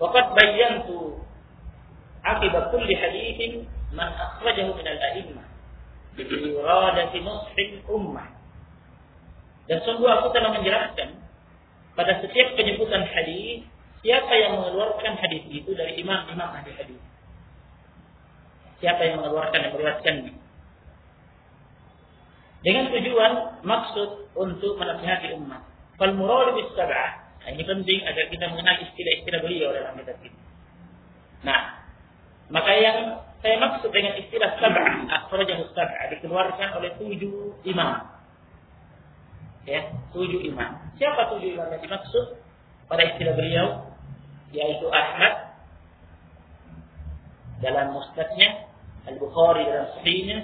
Waqad 0.00 0.26
bayantu 0.32 1.20
akibat 2.22 2.72
kulli 2.72 2.94
hadithin 2.94 3.68
man 3.92 4.10
akhrajahu 4.14 4.76
minal 4.78 5.00
a'imah 5.12 5.46
biuradati 6.16 7.18
bi 7.56 7.64
ummah. 7.86 8.28
Dan 9.70 9.78
sungguh 9.86 10.08
aku 10.08 10.34
telah 10.34 10.50
menjelaskan 10.58 11.14
pada 11.94 12.18
setiap 12.22 12.58
penyebutan 12.58 13.06
hadis 13.06 13.62
siapa 14.02 14.32
yang 14.34 14.58
mengeluarkan 14.58 15.14
hadis 15.20 15.46
itu 15.46 15.70
dari 15.76 16.00
imam-imam 16.00 16.50
ahli 16.50 16.74
hadis. 16.74 17.00
Siapa 18.80 19.00
yang 19.04 19.20
mengeluarkan 19.20 19.60
dan 19.60 19.70
meriwayatkannya. 19.76 20.32
Dengan 22.60 22.84
tujuan 22.92 23.32
maksud 23.64 24.08
untuk 24.36 24.76
menasihati 24.76 25.32
umat. 25.40 25.64
Fal 25.96 26.12
murad 26.16 26.56
bis 26.56 26.68
sab'ah. 26.76 27.32
Ini 27.40 27.64
penting 27.64 28.04
agar 28.04 28.24
kita 28.28 28.44
mengenal 28.52 28.76
istilah-istilah 28.84 29.40
beliau 29.40 29.68
dalam 29.72 29.96
kitab 29.96 30.20
ini. 30.20 30.40
Nah, 31.40 31.60
maka 32.52 32.72
yang 32.76 32.98
saya 33.40 33.56
maksud 33.56 33.88
dengan 33.88 34.16
istilah 34.20 34.60
sab'ah, 34.60 35.08
akhrajahu 35.08 35.72
sab'ah 35.72 36.04
dikeluarkan 36.12 36.68
oleh 36.76 36.92
tujuh 37.00 37.56
imam. 37.64 37.96
Ya, 39.64 39.92
tujuh 40.12 40.40
imam. 40.52 40.72
Siapa 41.00 41.32
tujuh 41.36 41.56
imam 41.56 41.68
yang 41.72 41.80
dimaksud 41.80 42.44
pada 42.88 43.08
istilah 43.08 43.36
beliau? 43.36 43.88
Yaitu 44.52 44.88
Ahmad 44.90 45.56
dalam 47.60 47.92
musnadnya, 47.92 48.69
Al-Bukhari 49.08 49.64
dalam 49.64 49.88
sahihnya, 49.96 50.38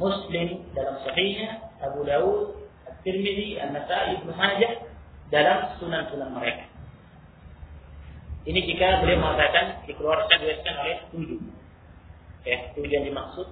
Muslim 0.00 0.64
dalam 0.72 0.96
sahihnya, 1.04 1.72
Abu 1.84 2.04
Dawud, 2.04 2.56
At-Tirmidzi, 2.88 3.60
An-Nasa'i, 3.60 4.22
Ibnu 4.22 4.32
Majah 4.32 4.72
dalam 5.28 5.58
sunan-sunan 5.80 6.32
mereka. 6.32 6.64
Ini 8.44 8.60
jika 8.60 9.00
beliau 9.00 9.24
mengatakan 9.24 9.84
dikeluarkan 9.88 10.36
diwariskan 10.36 10.74
oleh 10.84 10.96
tujuh. 11.12 11.40
Ya, 12.44 12.72
tujuh 12.76 12.92
yang 12.92 13.08
dimaksud 13.08 13.48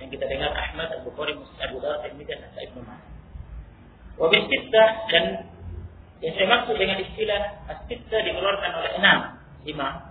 yang 0.00 0.08
kita 0.08 0.24
dengar 0.24 0.56
Ahmad, 0.56 0.88
Abu 0.96 1.12
Bukhari, 1.12 1.36
Muslim, 1.36 1.60
Abu 1.60 1.76
Dawud, 1.80 2.00
Tirmidzi 2.04 2.28
dan 2.32 2.38
Nasai 2.48 2.64
Ibnu 2.72 2.80
Majah. 2.84 3.10
Wabil 4.20 4.44
dan 5.08 5.24
yang 6.20 6.32
saya 6.36 6.48
maksud 6.52 6.76
dengan 6.76 7.00
istilah 7.00 7.64
as 7.72 7.80
dikeluarkan 7.88 8.72
oleh 8.76 8.92
enam 9.00 9.18
imam. 9.64 10.09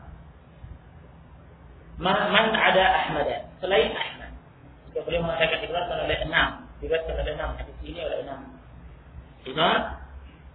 Man 1.99 2.55
ada 2.55 2.85
Ahmad 3.03 3.27
selain 3.59 3.91
Ahmad. 3.91 4.31
Jika 4.89 5.03
beliau 5.03 5.27
mengatakan 5.27 5.59
dikeluarkan 5.61 5.97
oleh 6.07 6.17
enam, 6.23 6.49
dikeluarkan 6.79 7.15
oleh 7.19 7.33
enam 7.35 7.49
hadis 7.59 7.77
ini 7.83 7.99
oleh 7.99 8.23
enam 8.23 8.59
imam 9.47 9.79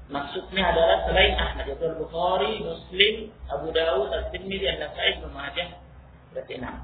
Maksudnya 0.05 0.69
adalah 0.69 1.09
selain 1.09 1.33
Ahmad 1.41 1.65
yaitu 1.65 1.81
Al-Bukhari, 1.89 2.61
Muslim, 2.61 3.33
Abu 3.49 3.73
Dawud, 3.73 4.13
Al-Tirmidzi, 4.13 4.69
An-Nasa'i, 4.77 5.17
Ibnu 5.17 5.33
Majah 5.33 5.81
berarti 6.29 6.61
enam. 6.61 6.77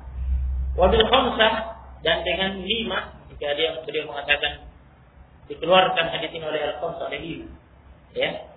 Wabil 0.73 1.05
khamsah 1.05 1.55
dan 2.01 2.25
dengan 2.25 2.64
lima 2.64 3.12
jika 3.29 3.53
dia 3.61 3.77
beliau 3.85 4.09
mengatakan 4.09 4.64
dikeluarkan 5.53 6.07
hadis 6.16 6.33
ini 6.33 6.44
oleh 6.49 6.61
Al-Khamsah 6.64 7.12
oleh 7.12 7.20
lima. 7.20 7.49
Ya. 8.16 8.49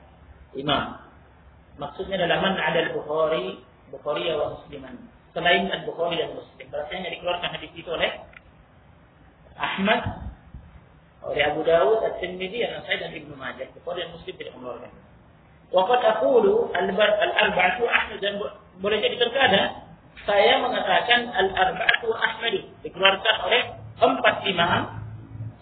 Imam. 0.55 0.95
Maksudnya 1.75 2.23
adalah 2.23 2.39
man 2.39 2.55
ada 2.55 2.87
Al-Bukhari, 2.87 3.59
Bukhari 3.91 4.31
wa 4.31 4.63
Musliman. 4.63 4.95
Selain 5.33 5.65
Al-Bukhari 5.65 6.21
dan 6.21 6.37
Muslim. 6.37 6.65
Berarti 6.69 6.93
yang 6.93 7.09
dikeluarkan 7.09 7.49
hadis 7.57 7.71
itu 7.73 7.89
oleh 7.89 8.11
Ahmad, 9.57 10.01
oleh 11.25 11.41
Abu 11.41 11.61
Dawud, 11.65 12.05
At-Tirmidzi, 12.05 12.61
An-Nasai 12.69 13.01
dan 13.01 13.09
Ibnu 13.13 13.33
Majah. 13.33 13.65
Bukhari 13.73 14.05
dan 14.05 14.13
Muslim 14.13 14.33
tidak 14.37 14.53
mengeluarkan. 14.57 14.91
Waqad 15.73 16.01
aqulu 16.05 16.69
al-arba'atu 16.69 17.83
ahad 17.89 18.21
dan 18.21 18.37
boleh 18.77 18.97
jadi 19.01 19.17
terkadang 19.17 19.89
saya 20.29 20.61
mengatakan 20.61 21.33
al-arba'atu 21.33 22.13
Ahmadi 22.13 22.69
dikeluarkan 22.85 23.35
oleh 23.49 23.61
empat 23.97 24.35
imam 24.45 24.81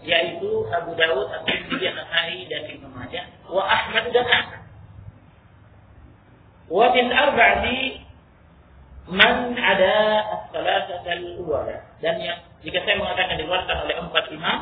yaitu 0.03 0.67
Abu 0.75 0.91
Dawud, 0.99 1.31
At-Tirmidzi, 1.31 1.85
An-Nasa'i 1.95 2.43
dan 2.51 2.61
Ibnu 2.75 2.87
Majah 2.91 3.23
wa 3.47 3.63
Ahmad 3.63 4.11
dan 4.11 4.25
Ahmad. 4.27 4.61
Wa 6.67 6.91
bil 6.91 7.11
arba'ati 7.11 7.79
man 9.09 9.57
ada 9.57 9.95
as-salasat 10.37 11.05
al-ula 11.05 11.65
dan 12.01 12.15
yang 12.21 12.37
jika 12.61 12.81
saya 12.85 13.01
mengatakan 13.01 13.41
dikeluarkan 13.41 13.77
oleh 13.89 13.95
empat 13.97 14.25
imam 14.29 14.57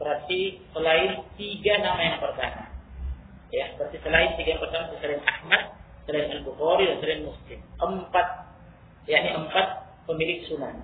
berarti 0.00 0.60
selain 0.74 1.22
tiga 1.38 1.80
nama 1.80 2.00
yang 2.02 2.18
pertama. 2.18 2.64
Ya, 3.54 3.70
berarti 3.78 3.96
selain 4.02 4.34
tiga 4.34 4.58
yang 4.58 4.62
pertama 4.62 4.90
selain 4.98 5.22
Ahmad, 5.22 5.62
selain 6.08 6.28
Al-Bukhari 6.40 6.90
dan 6.90 6.96
selain 6.98 7.22
Muslim. 7.22 7.58
Empat 7.78 8.26
yakni 9.06 9.30
empat 9.36 9.66
pemilik 10.08 10.42
sunan. 10.50 10.82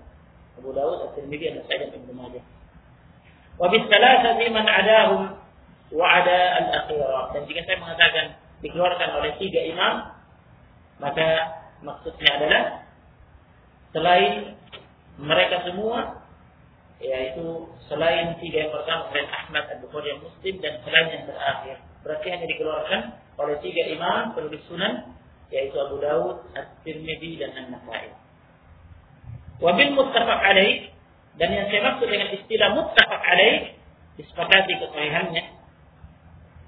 Abu 0.61 0.77
Dawud, 0.77 1.09
At-Tirmidzi, 1.11 1.57
An-Nasa'i 1.57 1.79
dan 1.81 1.91
Ibnu 1.97 2.13
Majah. 2.13 2.45
Wabisalasati 3.57 4.45
man 4.53 4.67
adahum 4.69 5.23
wa 5.97 6.07
ada 6.07 6.39
al-akhirah. 6.63 7.33
Dan 7.33 7.43
jika 7.49 7.61
saya 7.65 7.79
mengatakan 7.81 8.27
dikeluarkan 8.61 9.09
oleh 9.21 9.33
tiga 9.41 9.61
imam, 9.67 9.95
maka 11.01 11.29
maksudnya 11.81 12.31
adalah 12.37 12.63
selain 13.91 14.55
mereka 15.21 15.67
semua, 15.67 16.25
yaitu 17.01 17.69
selain 17.89 18.37
tiga 18.41 18.69
yang 18.69 18.73
pertama, 18.73 19.09
selain 19.11 19.29
Ahmad, 19.29 19.65
Abu 19.73 19.89
bukhari 19.89 20.17
Muslim, 20.21 20.55
dan 20.61 20.81
selain 20.85 21.09
yang 21.13 21.25
terakhir. 21.29 21.77
Berarti 22.01 22.27
hanya 22.33 22.47
dikeluarkan 22.49 23.01
oleh 23.41 23.57
tiga 23.65 23.83
imam 23.93 24.37
penulis 24.37 24.63
sunan, 24.69 25.17
yaitu 25.53 25.77
Abu 25.81 26.01
Dawud, 26.01 26.37
At-Tirmidzi, 26.57 27.41
dan 27.41 27.51
An-Nasai. 27.57 28.13
Wabil 29.61 29.93
muttafaq 29.93 30.41
alaih 30.41 30.89
dan 31.37 31.53
yang 31.53 31.69
saya 31.69 31.85
maksud 31.85 32.09
dengan 32.09 32.33
istilah 32.33 32.69
muttafaq 32.73 33.21
alaih 33.21 33.77
disepakati 34.17 34.73
kesahihannya 34.81 35.45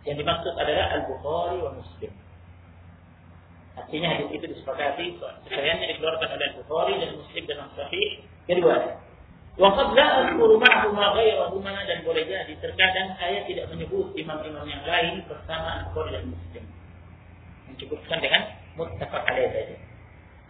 yang 0.05 0.17
dimaksud 0.21 0.53
adalah 0.61 1.01
Al-Bukhari 1.01 1.59
wa 1.65 1.73
Muslim. 1.77 2.13
Artinya 3.73 4.09
hadis 4.13 4.29
itu 4.37 4.47
disepakati 4.53 5.17
kesahihannya 5.49 5.87
dikeluarkan 5.97 6.29
oleh 6.29 6.47
Al-Bukhari 6.53 6.95
dan 7.01 7.11
Muslim 7.17 7.43
dalam 7.49 7.69
sahih 7.73 8.09
kedua. 8.45 8.77
Wa 9.57 9.69
la 9.97 10.07
azkuru 10.25 10.57
ma'ahuma 10.57 11.05
ghairahuma 11.17 11.73
dan 11.85 11.99
boleh 12.05 12.25
jadi 12.25 12.55
terkadang 12.61 13.17
saya 13.17 13.45
tidak 13.49 13.69
menyebut 13.73 14.13
imam-imam 14.17 14.65
yang 14.69 14.85
lain 14.85 15.25
bersama 15.25 15.85
Al-Bukhari 15.85 16.21
dan 16.21 16.25
Muslim. 16.29 16.65
Mencukupkan 17.73 18.19
dengan 18.21 18.43
muttafaq 18.77 19.23
alaih 19.29 19.49
saja. 19.53 19.77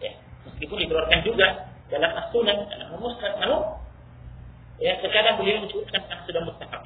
Ya, 0.03 0.11
meskipun 0.47 0.77
dikeluarkan 0.83 1.19
juga 1.23 1.47
dalam 1.87 2.11
as-sunan 2.19 2.57
dalam 2.67 2.99
musnad 2.99 3.39
namun 3.39 3.83
Ya, 4.81 4.97
terkadang 4.99 5.37
beliau 5.37 5.61
menyebutkan 5.61 6.01
karena 6.01 6.23
sudah 6.25 6.41
mustahab 6.43 6.81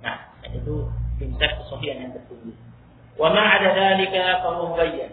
Nah, 0.00 0.16
itu 0.48 0.88
tingkat 1.20 1.50
kesohian 1.60 2.08
yang 2.08 2.12
tertinggi. 2.14 2.56
Wa 3.20 3.28
ma 3.28 3.60
ada 3.60 3.76
dalika 3.76 4.40
famubayyan. 4.40 5.12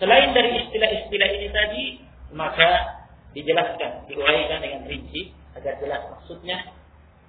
Selain 0.00 0.32
dari 0.32 0.64
istilah-istilah 0.64 1.28
ini 1.28 1.48
tadi, 1.52 1.84
maka 2.32 3.04
dijelaskan, 3.36 4.08
diuraikan 4.08 4.64
dengan 4.64 4.88
rinci 4.88 5.36
agar 5.52 5.76
jelas 5.76 6.02
maksudnya. 6.08 6.72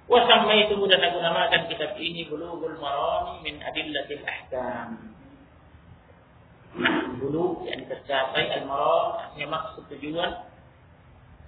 Wa 0.08 0.24
itu 0.56 0.78
dan 0.88 1.02
aku 1.04 1.18
namakan 1.20 1.62
kitab 1.68 1.98
ini 2.00 2.24
Bulughul 2.32 2.80
Marami 2.80 3.44
min 3.44 3.60
Adillatil 3.60 4.24
Ahkam. 4.24 5.16
Nah, 6.76 7.08
bulu 7.16 7.64
yang 7.64 7.88
tercapai 7.88 8.52
al-maram 8.52 9.16
artinya 9.16 9.46
maksud 9.48 9.88
tujuan 9.96 10.44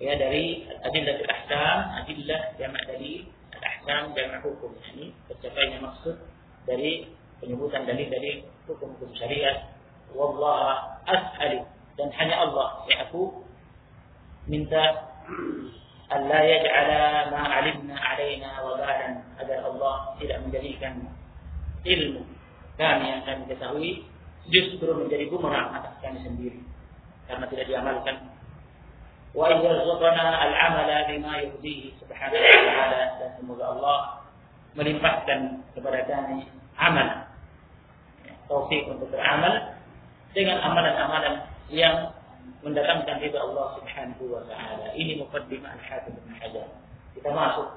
ya 0.01 0.17
dari 0.17 0.65
adillah 0.65 1.21
ahkam, 1.21 1.79
adillah 2.01 2.41
jamak 2.57 2.83
dari 2.89 3.29
ahkam 3.53 4.17
jamak 4.17 4.41
hukum. 4.41 4.73
Ini 4.97 5.13
tercapainya 5.29 5.85
maksud 5.85 6.17
dari 6.65 7.13
penyebutan 7.39 7.87
dalil-dalil 7.87 8.47
hukum-hukum 8.67 9.11
syariat. 9.19 9.75
Wallah 10.13 10.99
as'alu 11.05 11.65
dan 12.01 12.09
hanya 12.17 12.37
Allah 12.49 12.87
ya 12.89 13.09
aku 13.09 13.45
minta. 14.49 15.07
Allah 16.09 16.41
yaj'ala 16.41 17.29
ma 17.29 17.43
alimna 17.61 17.93
alaina 17.93 18.65
wabalan 18.65 19.21
agar 19.37 19.61
Allah 19.61 20.17
tidak 20.17 20.41
menjadikan 20.41 21.05
ilmu 21.85 22.25
kami 22.81 23.05
yang 23.13 23.23
kami 23.29 23.45
ketahui 23.51 24.09
justru 24.49 24.89
menjadi 24.89 25.29
bumerang 25.29 25.75
atas 25.77 25.99
kami 26.01 26.25
sendiri. 26.25 26.65
Karena 27.29 27.45
tidak 27.51 27.69
diamalkan. 27.69 28.17
Wa 29.37 29.53
yarzuqana 29.53 30.25
al-amala 30.49 31.13
bima 31.13 31.45
yurdihi 31.45 31.93
subhanahu 32.01 32.41
wa 32.41 32.65
ta'ala. 32.65 33.03
Dan 33.21 33.31
semoga 33.37 33.65
Allah 33.77 33.99
melimpahkan 34.79 35.61
kepada 35.77 36.09
kami 36.09 36.49
amal 36.81 37.28
taufik 38.49 38.89
untuk 38.89 39.13
beramal 39.13 39.77
dengan 40.33 40.59
amalan-amalan 40.65 41.35
yang 41.69 42.13
mendatangkan 42.65 43.21
ridha 43.23 43.39
Allah 43.39 43.79
Subhanahu 43.79 44.25
wa 44.33 44.43
taala. 44.49 44.91
Ini 44.97 45.23
mukaddimah 45.23 45.79
Al-Hafiz 45.79 46.17
Ibnu 46.17 46.35
Hajar. 46.41 46.69
Kita 47.15 47.29
masuk 47.31 47.69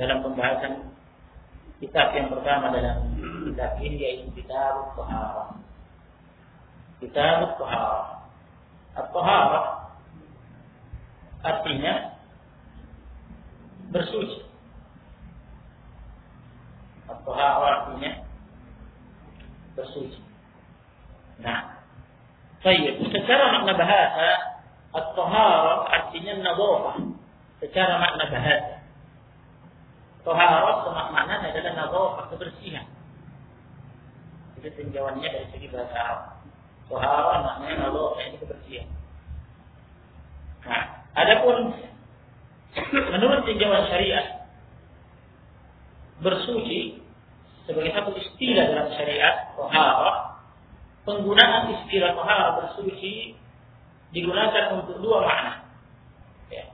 dalam 0.00 0.24
pembahasan 0.24 0.90
kitab 1.78 2.16
yang 2.16 2.32
pertama 2.32 2.72
dalam 2.72 3.12
kitab 3.46 3.72
ini 3.84 3.96
yaitu 4.00 4.26
Kitab 4.32 4.96
Taharah. 4.96 5.58
Kitab 7.02 7.58
Taharah. 7.60 8.06
At-Taharah 8.92 9.66
artinya 11.42 12.16
bersuci. 13.90 14.46
Atau 17.10 17.34
artinya 17.34 18.21
bersuci. 19.74 20.20
Nah, 21.40 21.82
baik. 22.62 23.02
Secara 23.10 23.44
makna 23.56 23.74
bahasa, 23.76 24.28
at-tahara 24.92 25.74
artinya 25.88 26.32
nadhafah. 26.44 26.96
Secara 27.62 27.94
makna 27.98 28.24
bahasa. 28.30 28.74
Taharah 30.22 30.76
semakna 30.86 31.34
adalah 31.42 31.72
nadhafah 31.74 32.24
kebersihan. 32.30 32.86
Itu 34.60 34.70
tinjauannya 34.78 35.26
dari 35.26 35.46
segi 35.50 35.66
bahasa 35.72 35.96
Arab. 35.98 36.22
Taharah 36.86 37.38
maknanya 37.42 37.90
nadhafah 37.90 38.22
ini 38.22 38.36
kebersihan. 38.38 38.88
Nah, 40.62 41.02
Adapun 41.12 41.76
menurut 43.12 43.44
tinjauan 43.44 43.84
syariat 43.92 44.48
bersuci 46.24 47.01
sebagai 47.66 47.92
satu 47.94 48.10
istilah 48.18 48.64
dalam 48.70 48.88
syariat 48.98 49.54
tohara 49.54 50.42
penggunaan 51.06 51.70
istilah 51.82 52.14
tohara 52.14 52.46
bersuci 52.58 53.38
digunakan 54.10 54.82
untuk 54.82 54.98
dua 54.98 55.18
makna 55.24 55.52
ya. 56.50 56.64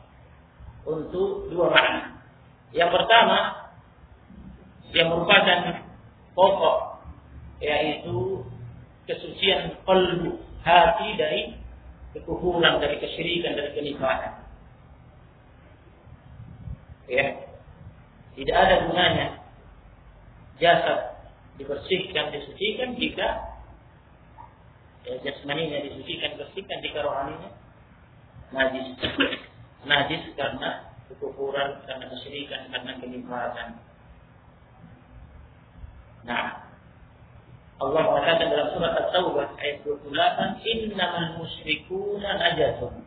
untuk 0.89 1.49
dua 1.53 1.69
makna 1.71 2.25
yang 2.73 2.89
pertama 2.93 3.69
yang 4.93 5.13
merupakan 5.13 5.85
pokok 6.33 6.79
yaitu 7.61 8.45
kesucian 9.09 9.77
kalbu 9.85 10.41
hati 10.65 11.17
dari 11.17 11.57
kekufuran, 12.13 12.81
dari 12.81 12.97
kesyirikan, 13.01 13.57
dari 13.57 13.71
kenifakan. 13.77 14.33
Ya. 17.09 17.27
Tidak 18.37 18.57
ada 18.57 18.87
gunanya 18.87 19.38
jasad 20.59 21.19
dibersihkan, 21.59 22.31
disucikan 22.31 22.95
jika 22.95 23.29
ya, 25.07 25.15
jasmaninya 25.27 25.83
disucikan, 25.83 26.39
bersihkan 26.39 26.79
jika 26.85 27.03
rohaninya 27.03 27.51
najis. 28.55 28.87
najis 29.89 30.23
karena 30.35 30.91
kekufuran, 31.09 31.81
karena 31.87 32.05
kesyirikan, 32.13 32.69
karena 32.69 32.93
kenifakan. 33.01 33.69
Nah, 36.29 36.69
Allah 37.79 38.03
mengatakan 38.05 38.53
dalam 38.53 38.69
surat 38.77 38.93
At-Taubah 39.01 39.57
ayat 39.57 39.81
28, 39.87 40.61
"Innamal 40.67 41.41
musyrikuna 41.41 42.37
najasun." 42.37 43.07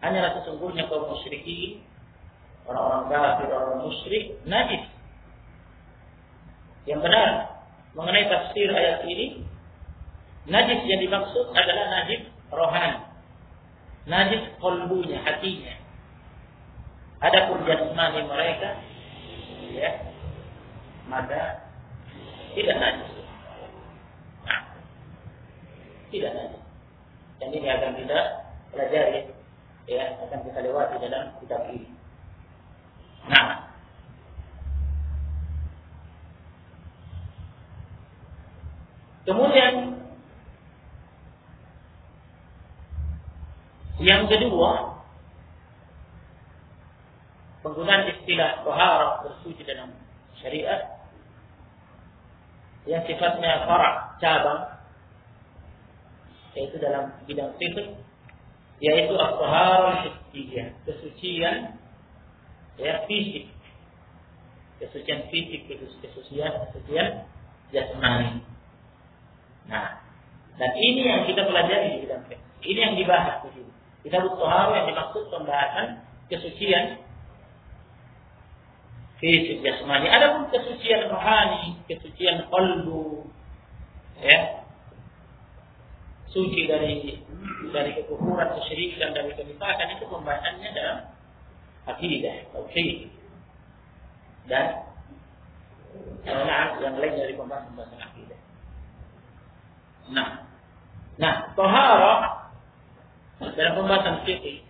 Hanyalah 0.00 0.38
sesungguhnya 0.40 0.86
kaum 0.86 1.10
musyrikin, 1.10 1.82
orang-orang 2.64 3.04
kafir, 3.10 3.48
orang 3.52 3.78
musyrik 3.84 4.24
najis. 4.46 4.87
Yang 6.88 7.00
benar 7.04 7.30
mengenai 7.92 8.32
tafsir 8.32 8.72
ayat 8.72 9.04
ini, 9.04 9.44
najis 10.48 10.80
yang 10.88 11.04
dimaksud 11.04 11.52
adalah 11.52 11.86
najis 12.00 12.32
rohani. 12.48 13.04
Najis 14.08 14.56
kolbunya, 14.56 15.20
hatinya. 15.20 15.76
Adapun 17.20 17.60
jasmani 17.68 18.24
mereka, 18.24 18.70
ya, 19.76 19.90
maka 21.12 21.60
tidak 22.56 22.76
najis. 22.80 23.12
Tidak 26.08 26.30
ada. 26.32 26.56
Dan 27.36 27.52
ini 27.52 27.68
akan 27.68 27.92
kita 28.00 28.20
pelajari 28.72 29.28
kita 30.58 30.64
lewati 30.64 30.96
dalam 31.04 31.36
kitab 31.38 31.60
ini. 31.68 31.86
Nah, 33.28 33.67
kemudian 39.28 40.00
yang 44.00 44.24
kedua 44.24 44.96
penggunaan 47.60 48.08
istilah 48.08 48.64
tohara 48.64 49.20
bersuci 49.28 49.60
dalam 49.68 49.92
syariat 50.40 51.04
yang 52.88 53.04
sifatnya 53.04 53.68
farak 53.68 54.16
cabang 54.16 54.80
yaitu 56.56 56.80
dalam 56.80 57.12
bidang 57.28 57.52
fikih 57.60 58.00
yaitu 58.80 59.12
hissiyah, 60.38 60.68
kesucian 60.86 61.78
ya 62.78 63.04
fisik. 63.10 63.50
Kesucian 64.78 65.26
fisik, 65.34 65.66
kesucian 65.98 66.52
kesucian 66.70 67.26
jasmani. 67.74 68.46
Nah, 69.68 70.00
dan 70.58 70.70
ini 70.74 71.06
yang 71.06 71.22
kita 71.28 71.44
pelajari 71.44 71.96
di 71.96 71.98
bidang 72.08 72.24
fikih. 72.26 72.40
Ini 72.64 72.80
yang 72.90 72.94
dibahas 72.98 73.46
di 73.46 73.50
sini. 73.60 73.72
Kita 74.08 74.24
butuh 74.24 74.48
yang 74.74 74.86
dimaksud 74.90 75.28
pembahasan 75.30 76.02
kesucian 76.26 77.04
fisik 79.18 79.62
jasmani. 79.62 80.06
Ada 80.10 80.34
pun 80.34 80.42
kesucian 80.50 81.10
rohani, 81.10 81.82
kesucian 81.90 82.46
kalbu, 82.50 83.26
ya, 84.22 84.62
suci 86.30 86.68
dari 86.68 87.22
dari 87.72 87.90
kekufuran, 87.98 88.48
kesyirikan, 88.58 89.16
dari 89.16 89.34
kenifakan 89.34 89.88
itu 89.98 90.04
pembahasannya 90.06 90.68
dalam 90.72 90.98
akidah, 91.88 92.36
tauhid 92.52 93.08
dan 94.48 94.84
yang 96.24 96.44
lain 97.00 97.14
dari 97.16 97.32
pembahasan-pembahasan 97.32 98.00
akidah. 98.00 98.27
Nah, 100.08 100.48
nah, 101.20 101.34
tohara 101.52 102.14
dalam 103.38 103.72
pembahasan 103.78 104.24
fikih 104.24 104.64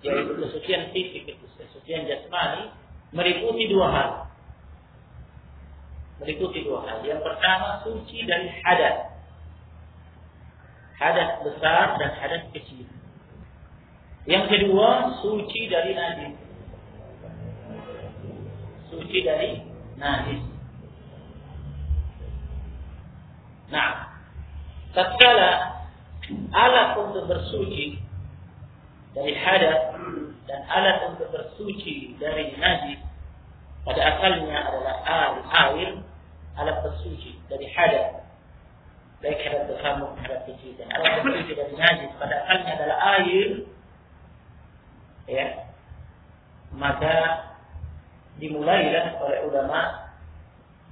yaitu 0.00 0.32
kesucian 0.32 0.88
fisik, 0.96 1.28
kesucian 1.60 2.08
jasmani 2.08 2.72
meliputi 3.12 3.68
dua 3.68 3.88
hal. 3.92 4.10
Meliputi 6.24 6.64
dua 6.64 6.88
hal. 6.88 7.04
Yang 7.04 7.20
pertama 7.20 7.84
suci 7.84 8.24
dari 8.24 8.48
hadas 8.64 9.10
hadas 11.00 11.30
besar 11.44 11.96
dan 11.96 12.12
hadas 12.16 12.44
kecil. 12.52 12.84
Yang 14.28 14.44
kedua, 14.52 15.16
suci 15.24 15.60
dari 15.72 15.96
najis. 15.96 16.36
Suci 18.92 19.18
dari 19.24 19.64
najis. 19.96 20.44
Nah, 23.72 24.19
tatkala 24.94 25.80
alat 26.54 26.88
untuk 26.98 27.26
bersuci 27.26 27.98
dari 29.14 29.34
hadas 29.34 29.98
dan 30.46 30.60
alat 30.70 31.14
untuk 31.14 31.30
bersuci 31.34 32.14
dari 32.18 32.54
najis 32.58 33.00
pada 33.82 34.00
asalnya 34.02 34.58
adalah 34.70 34.96
air, 35.02 35.34
air 35.46 35.90
alat 36.58 36.76
bersuci 36.84 37.38
dari 37.48 37.66
hadas. 37.74 38.22
Baik 39.20 39.36
hadat 39.44 39.68
berhamuk, 39.68 40.16
hadat 40.24 40.48
kecil 40.48 40.74
dan 40.80 40.88
alat 40.94 41.22
bersuci 41.22 41.52
dari 41.54 41.74
najis 41.74 42.10
pada 42.18 42.34
asalnya 42.46 42.72
adalah 42.78 42.98
air 43.18 43.48
ya. 45.30 45.46
Maka 46.70 47.14
dimulailah 48.38 49.18
oleh 49.18 49.38
ulama 49.50 50.10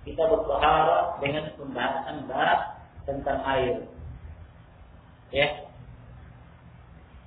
kita 0.02 0.22
berpahara 0.26 1.22
dengan 1.22 1.54
pembahasan 1.54 2.26
bab 2.26 2.77
tentang 3.08 3.40
air 3.48 3.88
ya 5.32 5.48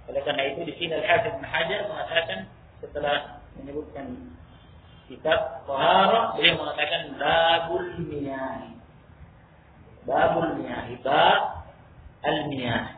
oleh 0.06 0.22
karena 0.22 0.44
itu 0.54 0.62
di 0.70 0.74
sini 0.78 0.94
Al-Hafidz 1.02 1.42
Hajar 1.42 1.82
mengatakan 1.90 2.40
setelah 2.86 3.42
menyebutkan 3.58 4.38
kitab 5.10 5.66
Tahara 5.66 6.38
beliau 6.38 6.62
mengatakan 6.62 7.02
babul 7.18 7.86
miyah 8.06 8.82
Babul 10.06 10.58
miyah. 10.58 10.90
Bab 11.06 11.42
al-miyah. 12.26 12.98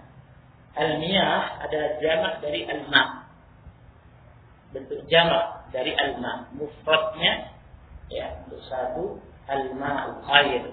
Al-miyah 0.73 1.41
adalah 1.67 1.91
jamak 1.99 2.33
dari 2.39 2.61
al-ma. 2.65 3.27
Bentuk 4.71 5.03
jamak 5.11 5.67
dari 5.75 5.91
al-ma. 5.93 6.47
Mufradnya 6.55 7.53
ya 8.07 8.43
untuk 8.47 8.61
satu 8.71 9.05
al-ma'u 9.51 10.23
air. 10.31 10.63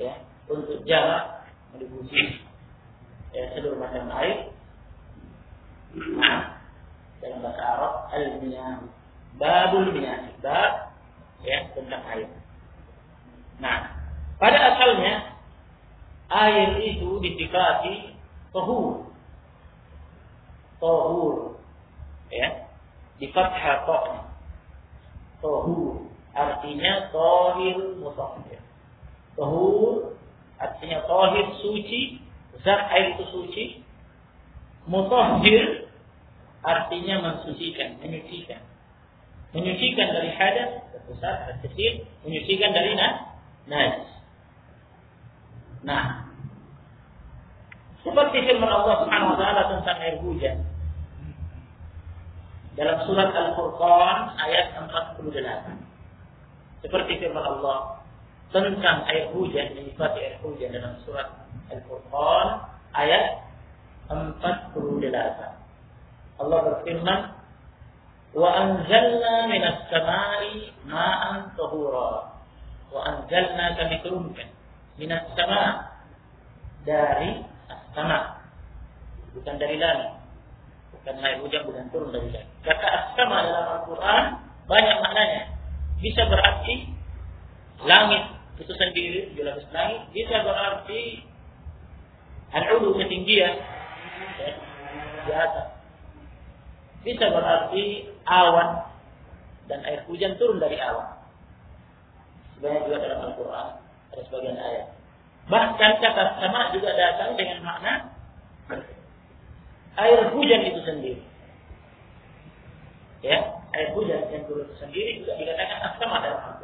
Ya, 0.00 0.16
untuk 0.50 0.82
jamak 0.82 1.46
meliputi 1.70 2.42
ya, 3.30 3.54
seluruh 3.54 3.78
macam 3.78 4.10
air. 4.18 4.50
Nah, 5.94 6.58
dalam 7.22 7.38
bahasa 7.42 7.62
Arab 7.62 7.94
al-miyah. 8.10 8.82
Babul 9.38 9.94
miyah. 9.94 10.34
Bab 10.42 10.72
ya 11.46 11.58
tentang 11.72 12.02
air. 12.10 12.28
Nah, 13.62 13.94
pada 14.42 14.58
asalnya 14.74 15.38
air 16.30 16.70
itu 16.82 17.20
disifati 17.22 18.18
tohur. 18.50 19.10
Tohur. 20.82 21.60
Ya. 22.32 22.70
Di 23.20 23.28
fathah 23.30 23.84
tohnya. 23.84 24.22
Tohur. 25.44 26.08
Artinya 26.30 27.10
tohir 27.12 27.78
mutahhir. 28.00 28.62
Tohur 29.34 30.19
artinya 30.60 31.02
tohir 31.08 31.46
suci. 31.64 32.20
Zat 32.60 32.92
air 32.92 33.16
itu 33.16 33.24
suci. 33.32 33.64
Mutahhir 34.84 35.88
artinya 36.60 37.24
mensucikan, 37.24 37.96
menyucikan. 38.04 38.60
Menyucikan 39.56 40.06
dari 40.12 40.30
hadas, 40.36 40.70
besar, 41.08 41.56
kecil, 41.64 42.04
menyucikan 42.22 42.70
dari 42.70 42.94
najis. 43.66 44.08
Nah, 45.80 46.28
seperti 48.04 48.44
firman 48.44 48.68
Allah 48.68 49.04
Subhanahu 49.04 49.32
wa 49.34 49.38
taala 49.40 49.62
tentang 49.76 49.96
air 50.00 50.16
hujan. 50.20 50.56
Dalam 52.78 53.02
surat 53.04 53.28
Al-Furqan 53.34 54.40
ayat 54.40 54.72
48. 54.76 55.26
Seperti 56.80 57.12
firman 57.20 57.44
Allah 57.44 58.00
tentang 58.50 59.06
air 59.06 59.30
hujan, 59.30 59.78
menyifati 59.78 60.18
air 60.18 60.36
hujan 60.42 60.74
dalam 60.74 60.98
surat 61.06 61.26
Al-Furqan 61.70 62.48
ayat 62.98 63.46
48. 64.10 65.54
Allah 66.40 66.58
berfirman, 66.66 67.20
"Wa 68.34 68.48
anzalna 68.50 69.34
minas 69.46 69.86
samai 69.86 70.74
ma'an 70.86 71.54
tahura." 71.54 72.42
Wa 72.90 73.00
anzalna 73.06 73.78
kami 73.78 73.96
turunkan 74.02 74.48
minas 74.98 75.24
sama 75.32 75.94
dari 76.84 77.40
sama 77.94 78.40
bukan 79.32 79.54
dari 79.56 79.76
langit 79.78 80.12
bukan 80.92 81.14
naik 81.22 81.38
hujan 81.40 81.62
bukan 81.64 81.86
turun 81.88 82.10
dari 82.10 82.28
langit 82.34 82.50
kata 82.66 82.86
as-sama 82.86 83.46
dalam 83.46 83.64
Al-Quran 83.80 84.24
banyak 84.66 84.96
maknanya 85.02 85.42
bisa 86.04 86.22
berarti 86.26 86.74
langit 87.84 88.24
itu 88.60 88.72
sendiri 88.76 89.32
jelas 89.34 89.64
langit 89.72 90.04
bisa 90.12 90.44
berarti 90.44 91.24
al-ulu 92.52 93.00
ketinggian 93.00 93.56
ya, 94.36 94.50
di 95.24 95.32
atas 95.32 95.66
bisa 97.00 97.26
berarti 97.32 98.12
awan 98.28 98.84
dan 99.66 99.80
air 99.88 100.04
hujan 100.04 100.36
turun 100.36 100.60
dari 100.60 100.76
awan 100.76 101.16
sebanyak 102.60 102.84
juga 102.84 102.98
dalam 103.00 103.18
Al-Quran 103.32 103.68
ada 104.10 104.22
sebagian 104.26 104.58
ayat. 104.58 104.86
Bahkan 105.48 105.92
kata 106.02 106.22
sama 106.42 106.74
juga 106.76 106.90
datang 106.94 107.38
dengan 107.38 107.58
makna 107.64 108.12
air 109.98 110.30
hujan 110.36 110.60
itu 110.68 110.80
sendiri. 110.84 111.22
Ya, 113.20 113.60
air 113.76 113.88
hujan 113.96 114.28
yang 114.32 114.44
turun 114.44 114.68
itu 114.68 114.76
sendiri 114.76 115.24
juga 115.24 115.36
dikatakan 115.40 115.78
as-sama 115.88 116.20
dalam 116.20 116.59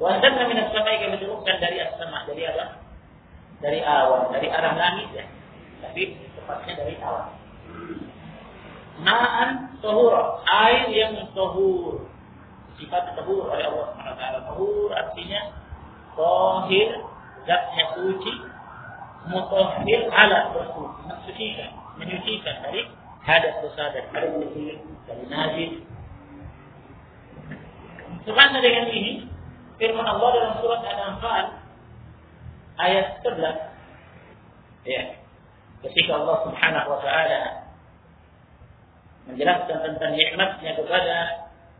Wantan 0.00 0.32
kami 0.32 0.56
as-sama 0.56 0.96
kami 0.96 1.16
turunkan 1.20 1.56
dari 1.60 1.76
as-sama. 1.84 2.24
Dari 2.24 2.42
apa? 2.48 2.66
Dari 3.60 3.80
awan, 3.84 4.32
dari 4.32 4.48
arah 4.48 4.72
langit 4.72 5.12
ya. 5.12 5.24
Tapi 5.84 6.16
tepatnya 6.40 6.72
dari 6.80 6.94
awan. 7.04 7.28
Ma'an 9.04 9.76
tohur, 9.84 10.40
air 10.48 10.88
yang 10.88 11.20
tohur. 11.36 12.08
Sifat 12.80 13.12
tohur 13.12 13.52
oleh 13.52 13.68
Allah 13.68 13.92
SWT. 13.92 14.24
Tohur 14.48 14.88
artinya 14.96 15.40
Tohir 16.16 16.90
zatnya 17.46 17.84
suci, 17.96 18.32
mutahhir 19.30 20.00
alat 20.10 20.52
bersuci, 20.52 21.00
mensucikan, 21.06 21.70
menyucikan 21.96 22.56
dari 22.66 22.82
hadas 23.24 23.54
besar 23.62 23.94
dan 23.94 24.04
dari 24.10 25.24
najis. 25.30 25.72
Sebab 28.26 28.46
dengan 28.52 28.86
ini 28.92 29.29
firman 29.80 30.04
Allah 30.04 30.28
dalam 30.36 30.54
surat 30.60 30.84
Al-Anfal 30.84 31.44
ayat 32.76 33.06
11 33.24 34.84
ya. 34.84 35.02
Ketika 35.80 36.12
Allah 36.20 36.36
Subhanahu 36.44 36.88
wa 36.92 37.00
taala 37.00 37.42
menjelaskan 39.24 39.78
tentang 39.80 40.12
nikmatnya 40.12 40.76
kepada 40.76 41.16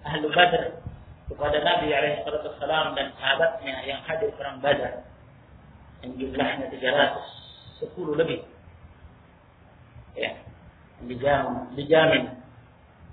ahlu 0.08 0.32
Badr 0.32 0.80
kepada 1.28 1.56
Nabi 1.60 1.92
alaihi 1.92 2.24
wasallam 2.24 2.96
dan 2.96 3.12
sahabatnya 3.20 3.84
yang 3.84 4.00
hadir 4.08 4.32
perang 4.34 4.64
Badar 4.64 5.04
yang 6.00 6.16
jumlahnya 6.16 6.72
310 6.72 7.84
lebih. 8.16 8.40
Ya. 10.16 10.32
Dijamin, 11.00 11.76
dijamin 11.76 12.24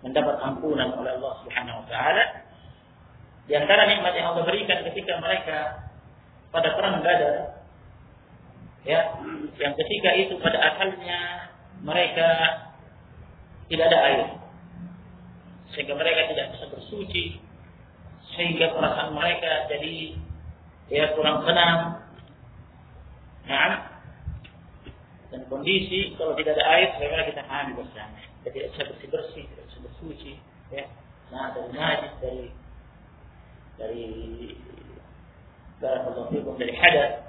mendapat 0.03 0.39
ampunan 0.43 0.95
oleh 0.95 1.19
Allah 1.19 1.33
Subhanahu 1.43 1.83
wa 1.83 1.87
taala 1.91 2.46
di 3.47 3.53
antara 3.55 3.87
nikmat 3.87 4.13
yang 4.13 4.35
Allah 4.35 4.43
berikan 4.43 4.83
ketika 4.91 5.23
mereka 5.23 5.87
pada 6.51 6.75
perang 6.75 6.99
Badar 6.99 7.63
ya 8.83 9.19
yang 9.59 9.73
ketika 9.75 10.09
itu 10.19 10.35
pada 10.39 10.59
asalnya 10.59 11.47
mereka 11.83 12.29
tidak 13.67 13.85
ada 13.91 13.99
air. 14.07 14.27
Sehingga 15.75 15.93
mereka 15.99 16.31
tidak 16.31 16.55
bisa 16.55 16.65
bersuci. 16.71 17.25
Sehingga 18.35 18.71
perasaan 18.71 19.11
mereka 19.11 19.67
jadi 19.67 20.15
ya 20.87 21.11
kurang 21.15 21.43
tenang. 21.43 22.07
Nah 23.47 23.71
dan 25.27 25.43
kondisi 25.51 26.15
kalau 26.15 26.31
tidak 26.39 26.55
ada 26.55 26.65
air 26.79 26.87
bagaimana 26.95 27.23
kita 27.27 27.43
hamil 27.43 27.83
bersama? 27.83 28.15
Kita 28.43 28.49
tidak 28.55 28.67
bisa 28.71 28.83
bersih 28.87 29.07
bersih 29.11 29.43
tidak 29.51 29.65
bisa 29.67 29.79
bersuci 29.83 30.33
ya. 30.71 30.85
Nah 31.35 31.51
dari 31.51 31.69
najis 31.75 32.13
dari 32.23 32.45
dari 33.77 34.09
barakallahu 35.77 36.33
fikum 36.33 36.57
dari 36.57 36.73
hadas. 36.73 37.27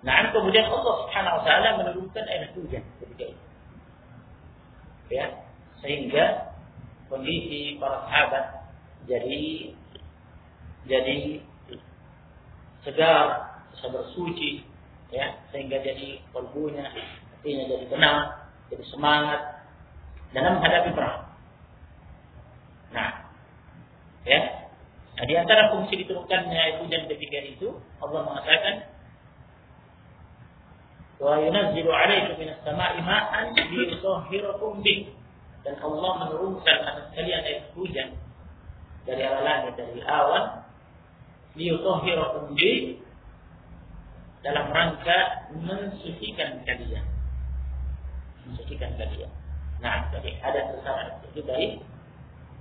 Nah 0.00 0.32
kemudian 0.32 0.64
Allah 0.64 0.94
subhanahu 1.04 1.36
wa 1.40 1.42
ta'ala 1.44 1.68
menurunkan 1.84 2.24
air 2.24 2.48
hujan 2.56 2.80
ketika 3.04 3.24
itu. 3.36 3.44
Ya 5.12 5.26
sehingga 5.84 6.56
kondisi 7.12 7.76
para 7.76 8.08
sahabat 8.08 8.44
jadi 9.04 9.74
jadi 10.88 11.44
segar 12.80 13.52
bisa 13.76 13.86
bersuci 13.92 14.64
ya 15.12 15.36
sehingga 15.52 15.84
jadi 15.84 16.24
kalbunya 16.32 16.88
hatinya 17.36 17.64
jadi 17.68 17.86
tenang 17.92 18.18
jadi 18.72 18.84
semangat 18.88 19.40
dalam 20.32 20.56
menghadapi 20.56 20.90
perang. 20.96 21.28
Nah 22.96 23.28
ya 24.24 24.59
nah, 25.20 25.24
di 25.28 25.34
antara 25.36 25.68
fungsi 25.76 26.00
diturunkannya 26.00 26.80
hujan 26.80 27.02
ketika 27.12 27.38
itu 27.44 27.68
Allah 28.00 28.20
mengatakan 28.24 28.74
yunazzilu 31.20 31.92
'alaikum 31.92 32.40
minas 32.40 32.56
sama'i 32.64 33.04
ma'an 33.04 33.52
liyutahhirakum 33.52 34.80
bih 34.80 35.12
dan 35.60 35.76
Allah 35.84 36.12
menurunkan 36.24 36.76
atas 36.88 37.12
kalian 37.12 37.44
air 37.44 37.68
hujan 37.76 38.16
dari 39.04 39.20
arah 39.28 39.44
langit 39.44 39.76
dari 39.76 40.00
awan 40.00 40.64
liyutahhirakum 41.52 42.56
bih 42.56 43.04
dalam 44.40 44.72
rangka 44.72 45.52
mensucikan 45.52 46.64
kalian. 46.64 47.04
Mensucikan 48.48 48.96
kalian. 48.96 49.30
Nah, 49.84 50.08
jadi 50.12 50.36
ada 50.40 50.60
sesuatu 50.72 51.28
itu 51.32 51.40
dari 51.44 51.68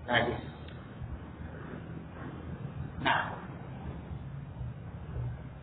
najis. 0.08 0.40
Nah, 3.00 3.32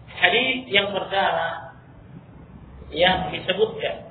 hadis 0.09 0.65
yang 0.73 0.89
pertama 0.93 1.77
yang 2.89 3.29
disebutkan 3.29 4.09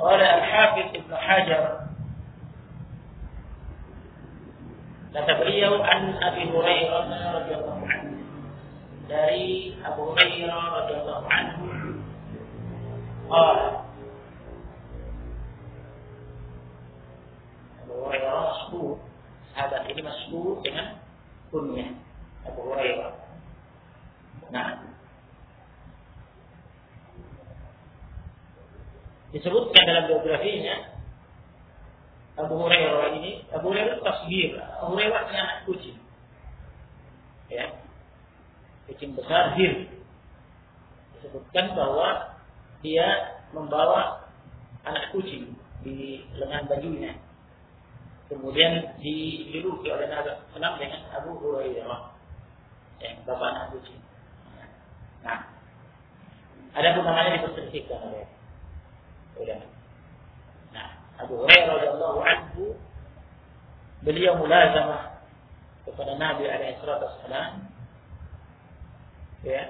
oleh 0.00 0.28
Al-Hafiz 0.28 0.88
Ibn 0.96 1.12
Hajar 1.12 1.64
kata 5.14 5.32
beliau 5.38 5.78
an 5.78 6.18
Abi 6.18 6.50
Hurairah 6.50 7.06
radhiyallahu 7.38 7.84
anhu. 7.86 8.18
Dari 9.06 9.78
Abu 9.86 10.10
Hurairah 10.10 10.62
radhiyallahu 10.82 11.26
anhu. 11.30 11.64
Qala 13.30 13.68
Abu 17.86 17.94
Hurairah 17.94 18.74
sahabat 19.54 19.86
ini 19.86 20.02
masyhur 20.02 20.58
dengan 20.66 20.98
kunyah 21.54 21.94
Abu 22.42 22.60
Hurairah. 22.66 23.14
Nah. 24.50 24.82
Disebutkan 29.30 29.82
dalam 29.86 30.04
biografinya 30.10 30.98
Abu 32.34 32.58
Hurairah 32.58 33.14
ini 33.22 33.46
Abu 33.54 33.70
Hurairah 33.70 34.02
tasbir 34.02 34.58
Abu 34.82 34.98
Hurairah 34.98 35.22
anak 35.30 35.50
kucing. 35.70 35.98
Ya. 37.46 37.70
Kucing 38.90 39.14
besar 39.14 39.54
hir. 39.54 39.86
Disebutkan 41.14 41.78
bahwa 41.78 42.34
dia 42.82 43.38
membawa 43.54 44.26
anak 44.82 45.14
kucing 45.14 45.54
di 45.86 46.26
lengan 46.34 46.66
bajunya. 46.66 47.14
Kemudian 48.32 48.96
dihirupi 48.98 49.88
oleh 49.92 50.08
Nabi 50.08 50.32
Sallam 50.56 50.80
dengan 50.80 51.00
Abu 51.12 51.36
Hurairah. 51.38 52.02
Yang 53.04 53.14
bapak 53.28 53.48
anak 53.52 53.64
kucing. 53.76 54.00
Nah, 55.20 55.44
ada 56.72 56.96
pun 56.96 57.04
namanya 57.04 57.36
diperselisihkan 57.36 58.00
oleh 58.00 58.24
ulama. 59.36 59.66
Nah, 60.72 60.88
Abu 61.20 61.44
Hurairah 61.44 61.72
radhiyallahu 61.78 62.20
anhu 62.24 62.64
beliau 64.04 64.36
mulazamah 64.40 65.20
kepada 65.84 66.16
Nabi 66.16 66.48
alaihi 66.48 66.80
wasallam 66.80 67.68
ya 69.44 69.64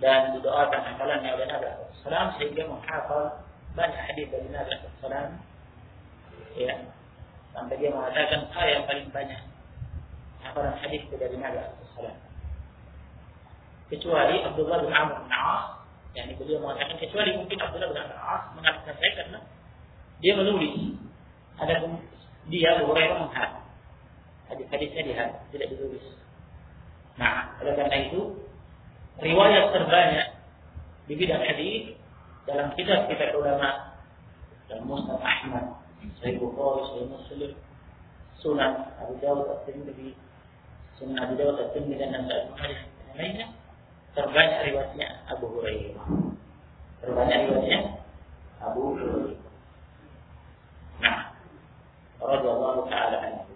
dan 0.00 0.32
didoakan 0.38 0.80
hafalannya 0.80 1.30
oleh 1.34 1.46
Nabi 1.50 1.66
Sallam 2.00 2.32
sehingga 2.40 2.64
menghafal 2.64 3.44
banyak 3.76 4.00
hadis 4.00 4.26
dari 4.32 4.48
Nabi 4.48 4.72
Sallam 5.02 5.49
ya. 6.56 6.74
Sampai 7.50 7.76
dia 7.82 7.90
mengatakan 7.90 8.46
saya 8.54 8.80
yang 8.80 8.84
paling 8.86 9.06
banyak. 9.10 9.40
Hafalan 10.40 10.74
hadis 10.80 11.04
dari 11.12 11.36
Nabi 11.36 11.60
Sallam 11.92 12.16
kecuali 13.90 14.38
Abdullah 14.46 14.78
bin 14.86 14.94
Amr 14.94 15.18
bin 15.26 15.34
As 15.34 15.82
yang 16.14 16.30
beliau 16.38 16.62
mengatakan 16.62 16.96
kecuali 16.96 17.34
mungkin 17.34 17.58
Abdullah 17.58 17.90
bin 17.90 17.98
Amr 17.98 18.08
bin 18.14 18.22
As 18.22 18.42
mengatakan 18.54 18.94
saya 18.96 19.12
karena 19.18 19.38
dia 20.22 20.32
menulis. 20.38 20.74
Ada 21.60 21.84
dia 22.48 22.70
Hurairah 22.80 23.18
menghafal 23.28 23.60
hadis-hadisnya 24.50 25.02
dia 25.06 25.24
tidak 25.54 25.68
ditulis. 25.76 26.04
Nah, 27.20 27.54
oleh 27.62 27.76
karena 27.76 27.96
itu 28.10 28.20
riwayat 29.20 29.64
terbanyak 29.76 30.28
di 31.06 31.14
bidang 31.14 31.42
hadis 31.44 31.94
dalam 32.48 32.72
kitab-kitab 32.74 33.36
ulama 33.36 33.94
dan 34.66 34.82
Musnad 34.88 35.20
Ahmad, 35.20 35.79
Sahih 36.20 36.36
Bukhari, 36.40 36.80
Sahih 36.88 37.08
Muslim, 37.08 37.52
Sunan 38.40 38.72
Abu 39.00 39.14
Dawud 39.20 39.48
At-Tirmidzi, 39.52 40.16
Sunan 40.96 41.16
Abu 41.20 41.32
Dawud 41.36 41.56
At-Tirmidzi 41.60 42.00
dan 42.00 42.10
Nasa'i 42.16 43.46
terbanyak 44.14 44.60
riwayatnya 44.70 45.08
Abu 45.30 45.46
Hurairah. 45.54 46.06
Terbanyak 47.04 47.38
riwayatnya 47.46 47.80
Abu 48.58 48.80
Hurairah. 48.96 49.50
Nah, 51.00 51.20
radhiyallahu 52.20 52.80
taala 52.90 53.16
anhu. 53.24 53.54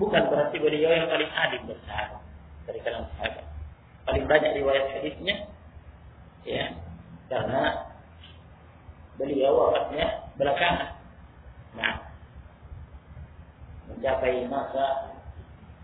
Bukan 0.00 0.22
berarti 0.32 0.56
beliau 0.56 0.88
yang 0.88 1.08
paling 1.10 1.28
alim 1.28 1.62
bersahabat 1.68 2.22
dari 2.64 2.80
kalangan 2.80 3.12
sahabat. 3.18 3.44
Paling 4.08 4.24
banyak 4.24 4.52
riwayat 4.56 4.86
hadisnya 4.98 5.36
ya 6.42 6.74
karena 7.28 7.92
beliau 9.20 9.52
wafatnya 9.52 10.32
belakangan. 10.40 10.91
Nah, 11.72 11.94
mencapai 13.88 14.44
masa 14.48 15.16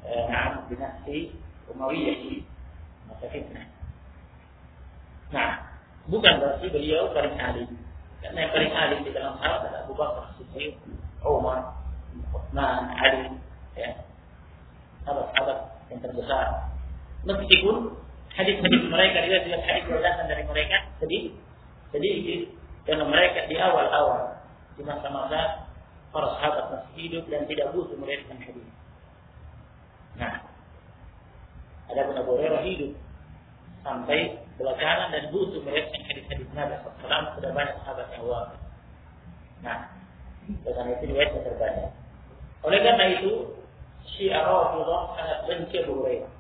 eh, 0.05 0.23
Naam 0.29 0.69
dinasti 0.69 1.33
Umayyah 1.69 2.45
masa 3.09 3.27
fitnah. 3.29 3.69
Nah, 5.29 5.53
bukan 6.09 6.41
berarti 6.41 6.67
beliau 6.73 7.13
paling 7.13 7.37
alim. 7.37 7.69
Karena 8.25 8.39
yang 8.49 8.53
paling 8.57 8.73
alim 8.73 9.01
di 9.05 9.13
dalam 9.13 9.37
sahabat 9.37 9.69
adalah 9.69 9.81
Abu 9.85 9.95
Bakar 9.95 10.25
Siddiq, 10.41 10.81
Umar, 11.21 11.77
Uthman, 12.33 12.89
Ali, 12.97 13.37
ya. 13.77 14.01
Sahabat-sahabat 15.05 15.59
yang 15.93 16.01
terbesar. 16.01 16.47
Meskipun 17.29 17.77
hadis-hadis 18.33 18.83
mereka, 18.89 19.17
riwayat 19.29 19.45
hadis 19.45 19.85
yang 19.93 20.29
dari 20.29 20.45
mereka 20.49 20.77
sedih, 20.97 21.37
sedih 21.93 22.49
karena 22.89 23.05
mereka 23.05 23.45
di 23.53 23.57
awal-awal 23.61 24.41
di 24.81 24.83
masa-masa 24.89 25.68
para 26.19 26.35
sahabat 26.35 26.65
masih 26.75 26.95
hidup 26.99 27.25
dan 27.31 27.47
tidak 27.47 27.71
butuh 27.71 27.95
meriwayatkan 27.95 28.43
hadis. 28.43 28.67
Nah, 30.19 30.43
ada 31.95 32.11
pun 32.11 32.17
Abu 32.19 32.31
Hurairah 32.35 32.63
hidup 32.67 32.93
sampai 33.87 34.43
belakangan 34.59 35.15
dan 35.15 35.31
butuh 35.31 35.63
meriwayatkan 35.63 36.03
hadis-hadis 36.11 36.51
Nabi 36.59 36.75
SAW 36.83 37.39
sudah 37.39 37.51
banyak 37.55 37.77
sahabat 37.87 38.07
yang 38.11 38.27
wafat. 38.27 38.59
Nah, 39.63 39.79
dengan 40.51 40.91
itu 40.91 41.05
riwayatnya 41.07 41.41
terbanyak. 41.47 41.91
Oleh 42.67 42.81
karena 42.83 43.05
itu, 43.15 43.33
Syiah 44.11 44.43
Rafidah 44.43 45.03
sangat 45.15 45.39
benci 45.47 45.77
Abu 45.87 45.93
Hurairah. 46.03 46.33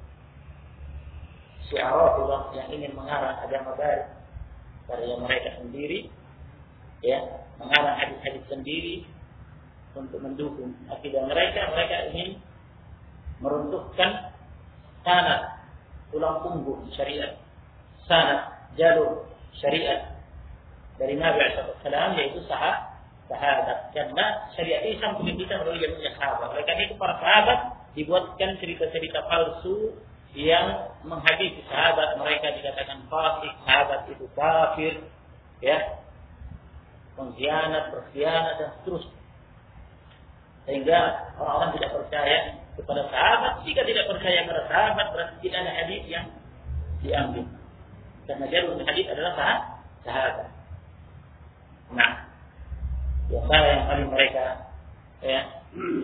Syiah 1.71 1.95
Rafidah 1.95 2.43
yang 2.59 2.69
ingin 2.75 2.93
mengarang 2.99 3.39
agama 3.47 3.79
baru 3.79 4.11
dari 4.91 5.07
mereka 5.23 5.51
sendiri, 5.63 6.11
ya, 7.07 7.47
mengarang 7.63 7.95
hadis-hadis 7.95 8.43
sendiri 8.51 9.07
untuk 9.99 10.23
mendukung 10.23 10.75
akidah 10.87 11.27
mereka, 11.27 11.75
mereka 11.75 11.97
ingin 12.15 12.39
meruntuhkan 13.43 14.35
tanah 15.03 15.59
tulang 16.15 16.43
punggung 16.43 16.87
syariat, 16.95 17.39
sanad 18.07 18.71
jalur 18.79 19.27
syariat 19.59 20.15
dari 20.99 21.15
Nabi 21.15 21.39
SAW 21.55 22.19
yaitu 22.19 22.43
sahab 22.47 22.89
sahabat. 23.29 23.93
Karena 23.93 24.51
syariat 24.57 24.83
Islam 24.89 25.21
pendidikan 25.21 25.63
melalui 25.63 25.85
jalurnya 25.85 26.13
sahabat. 26.17 26.49
Karena 26.65 26.83
itu 26.89 26.95
para 26.97 27.15
sahabat 27.21 27.59
dibuatkan 27.95 28.51
cerita-cerita 28.59 29.21
palsu 29.29 29.95
yang 30.35 30.97
menghadisi 31.05 31.63
sahabat. 31.69 32.17
Mereka 32.19 32.47
dikatakan 32.63 32.99
fasik, 33.07 33.53
sahabat 33.69 34.01
itu 34.11 34.25
kafir, 34.33 34.95
ya, 35.61 35.79
pengkhianat, 37.15 37.93
berkhianat 37.93 38.55
dan 38.59 38.69
seterusnya. 38.81 39.18
Sehingga 40.69 41.33
orang-orang 41.41 41.81
tidak 41.81 41.91
percaya 41.97 42.61
kepada 42.77 43.03
sahabat. 43.09 43.65
Jika 43.65 43.81
tidak 43.89 44.05
percaya 44.05 44.45
kepada 44.45 44.63
sahabat, 44.69 45.07
berarti 45.17 45.35
tidak 45.41 45.59
ada 45.65 45.73
hadis 45.73 46.03
yang 46.05 46.27
diambil. 47.01 47.45
Karena 48.29 48.45
jalur 48.53 48.77
hadis 48.85 49.07
adalah 49.09 49.33
sahabat. 50.05 50.49
Nah, 51.89 52.13
yang 53.33 53.49
mana 53.49 53.67
yang 53.73 53.85
paling 53.89 54.09
mereka 54.13 54.47
ya 55.25 55.41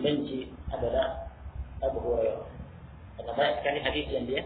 benci 0.01 0.49
adalah 0.73 1.29
Abu 1.85 2.01
Hurairah. 2.01 2.49
Karena 3.21 3.31
banyak 3.37 3.55
sekali 3.61 3.79
hadis 3.85 4.05
yang 4.09 4.25
dia 4.25 4.41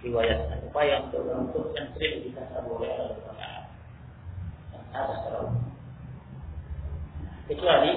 riwayatkan. 0.00 0.64
Upaya 0.64 1.04
untuk 1.04 1.28
menentukan 1.28 1.92
kredibilitas 1.92 2.48
Abu 2.56 2.80
Hurairah 2.80 3.20
ada 4.90 5.14
selalu. 5.22 5.50
Kecuali 7.46 7.92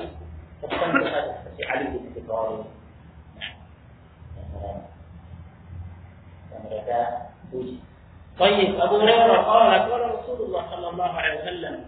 طيب 8.40 8.76
أبو 8.80 8.98
هريرة 9.00 9.38
قال 9.42 9.92
قال 9.92 10.16
رسول 10.20 10.42
الله 10.46 10.70
صلى 10.76 10.90
الله 10.90 11.06
عليه 11.14 11.42
وسلم 11.42 11.86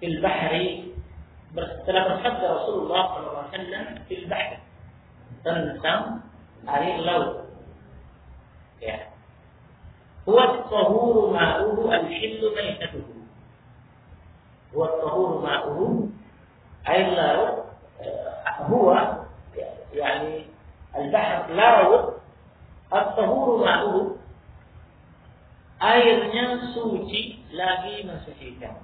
في 0.00 0.06
البحر 0.06 0.82
تلقى 1.86 2.18
حتى 2.18 2.46
رسول 2.46 2.82
الله 2.82 3.06
صلى 3.14 3.26
الله 3.30 3.38
عليه 3.38 3.48
وسلم 3.48 4.02
في 4.08 4.14
البحر. 4.18 4.58
تنسم 5.44 6.20
عليه 6.68 6.94
اللوز 6.94 7.36
هو 10.28 10.38
الطهور 10.40 11.32
ماؤه 11.32 11.94
الحل 11.96 12.40
ميتته 12.56 13.02
هو 14.76 14.84
الطهور 14.84 15.42
ماؤه 15.46 16.08
air 16.85 17.07
laut 17.13 17.67
هو 18.57 18.89
يعني 19.93 20.45
البحر 20.95 21.39
laut 21.53 22.17
at-tahuru 22.87 23.61
ma'uhu 23.61 24.01
airnya 25.77 26.71
suci 26.73 27.43
lagi 27.53 28.07
mensucikan. 28.07 28.79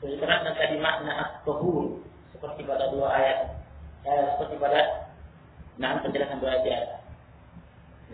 Karena 0.00 0.52
tadi 0.52 0.76
makna 0.78 1.12
at-tahur 1.16 2.04
seperti 2.30 2.60
pada 2.68 2.92
dua 2.92 3.08
ayat, 3.08 3.38
eh, 4.04 4.24
seperti 4.36 4.54
pada 4.60 4.80
nah 5.80 5.98
penjelasan 6.04 6.38
dua 6.38 6.60
ayat. 6.60 7.02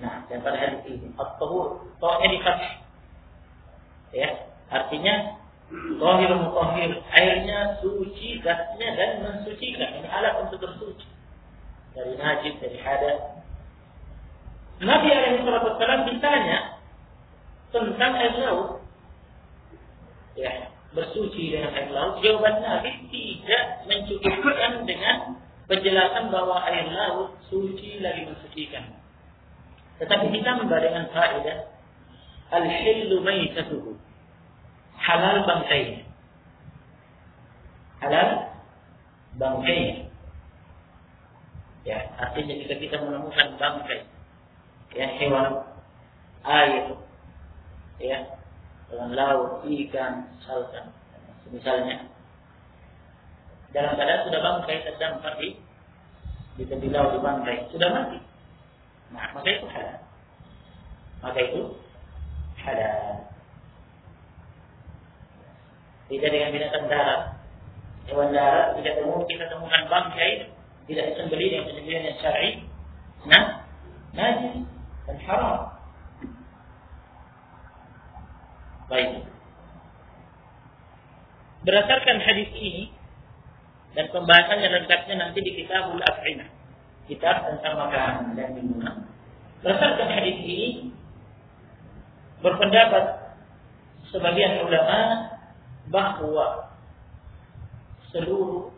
Nah, 0.00 0.24
dan 0.30 0.40
pada 0.40 0.56
hadis 0.56 0.80
ini 0.86 1.12
at-tahur, 1.18 1.82
tohnya 1.98 2.26
di 2.30 2.38
Ya, 4.10 4.26
artinya 4.70 5.38
Zahir 5.73 6.29
mutahhir, 6.37 6.93
airnya 7.09 7.81
suci, 7.81 8.37
zatnya 8.45 8.89
dan 8.93 9.11
mensucikan. 9.25 9.97
Ini 9.97 10.07
alat 10.13 10.45
untuk 10.45 10.61
bersuci. 10.61 11.09
Dari 11.97 12.13
najis, 12.21 12.53
dari 12.61 12.77
hadas. 12.77 13.41
Nabi 14.83 15.07
SAW 15.09 16.05
ditanya 16.11 16.77
tentang 17.73 18.13
air 18.13 18.35
laut. 18.45 18.85
Ya, 20.37 20.69
bersuci 20.93 21.49
dengan 21.49 21.73
air 21.73 21.89
laut. 21.89 22.21
Jawaban 22.21 22.61
Nabi 22.61 23.09
tidak 23.09 23.63
mencukupkan 23.89 24.85
dengan 24.85 25.41
penjelasan 25.65 26.29
bahwa 26.29 26.61
air 26.69 26.93
laut 26.93 27.41
suci 27.49 28.05
lagi 28.05 28.29
mensucikan. 28.29 29.01
Tetapi 29.97 30.29
kita 30.29 30.61
memberikan 30.61 31.09
faedah 31.09 31.73
al-hillu 32.53 33.23
maitatuhu 33.25 34.04
halal 35.05 35.37
bangkainya. 35.45 36.01
Halal 38.01 38.29
bangkainya. 39.37 40.09
Ya, 41.85 42.01
artinya 42.17 42.53
jika 42.57 42.75
kita 42.81 42.97
menemukan 42.97 43.61
bangkai, 43.61 44.09
ya 44.97 45.05
hewan 45.21 45.61
air, 46.41 46.97
ya 48.01 48.19
dengan 48.89 49.13
laut, 49.13 49.61
ikan, 49.69 50.25
misalkan, 50.33 50.89
misalnya 51.53 52.09
dalam 53.69 53.93
keadaan 53.93 54.25
sudah 54.25 54.41
bangkai 54.41 54.87
terdampar 54.87 55.33
di 55.37 55.61
di 56.57 56.63
tepi 56.65 56.87
laut 56.89 57.13
di 57.13 57.19
bangkai 57.21 57.69
sudah 57.69 57.89
mati. 57.93 58.19
Nah, 59.13 59.29
maka 59.37 59.49
itu 59.51 59.67
halal. 59.69 59.99
Maka 61.21 61.39
itu 61.43 61.61
halal. 62.65 63.34
Tidak 66.05 66.29
dengan 66.29 66.49
binatang 66.53 66.85
darat. 66.85 67.21
Hewan 68.05 68.29
darat 68.29 68.77
tidak 68.77 68.93
temu 69.01 69.25
kita 69.25 69.49
temukan 69.49 69.83
bangkai 69.89 70.53
tidak 70.85 71.05
disembelih 71.13 71.49
dengan 71.49 71.65
penyembelihan 71.65 72.03
yang 72.05 72.17
syar'i. 72.21 72.49
Nah, 73.25 73.45
najis 74.13 74.55
dan 75.09 75.17
haram. 75.25 75.57
Baik. 78.85 79.25
Berdasarkan 81.65 82.17
hadis 82.21 82.49
ini 82.53 82.93
dan 83.97 84.13
pembahasannya 84.13 84.69
lengkapnya 84.69 85.15
nanti 85.17 85.41
di 85.41 85.51
Kitabul 85.57 85.97
Af'inah. 86.05 86.49
Kitab 87.09 87.49
tentang 87.49 87.73
makanan 87.81 88.37
dan 88.37 88.53
minuman. 88.53 89.09
Berdasarkan 89.65 90.09
hadis 90.13 90.37
ini 90.45 90.93
berpendapat 92.45 93.33
sebagian 94.13 94.61
ulama 94.61 95.33
bahwa 95.89 96.71
seluruh 98.09 98.71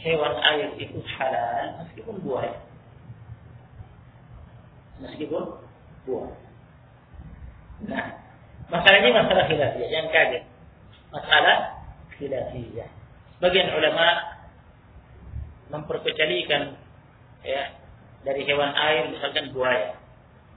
hewan 0.00 0.34
air 0.54 0.68
itu 0.78 0.98
halal 1.18 1.84
meskipun 1.84 2.16
buaya. 2.22 2.56
Meskipun 5.02 5.44
buaya. 6.06 6.36
Nah, 7.86 8.04
masalah 8.70 8.98
ini 8.98 9.10
masalah 9.14 9.44
khilafiyah, 9.46 9.88
yang 9.90 10.08
kaget. 10.10 10.44
Masalah 11.14 11.56
khilafiyah. 12.18 12.90
Sebagian 13.38 13.70
ulama 13.70 14.06
memperkecualikan 15.70 16.74
ya 17.46 17.76
dari 18.26 18.42
hewan 18.42 18.74
air 18.74 19.14
misalkan 19.14 19.54
buaya. 19.54 19.94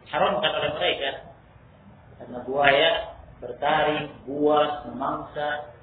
Haramkan 0.10 0.52
oleh 0.58 0.72
mereka 0.76 1.12
karena 2.18 2.40
buaya 2.46 2.92
bertaring, 3.42 4.14
buas, 4.30 4.86
memangsa, 4.86 5.74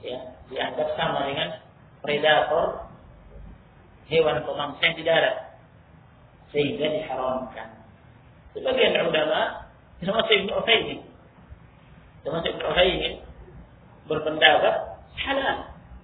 ya 0.00 0.18
dianggap 0.48 0.88
sama 0.96 1.28
dengan 1.28 1.60
predator 2.00 2.88
hewan 4.10 4.42
pemangsa 4.42 4.82
yang 4.82 4.96
di 4.96 5.04
darat 5.06 5.36
sehingga 6.50 6.86
diharamkan. 6.90 7.68
Sebagian 8.56 8.98
ulama 9.06 9.70
termasuk 10.02 10.34
Ibnu 10.34 10.52
Utsaimin 10.58 11.00
termasuk 12.26 12.50
Ibnu 12.56 12.64
Utsaimin 12.66 13.14
berpendapat 14.10 14.74
halal. 15.20 15.58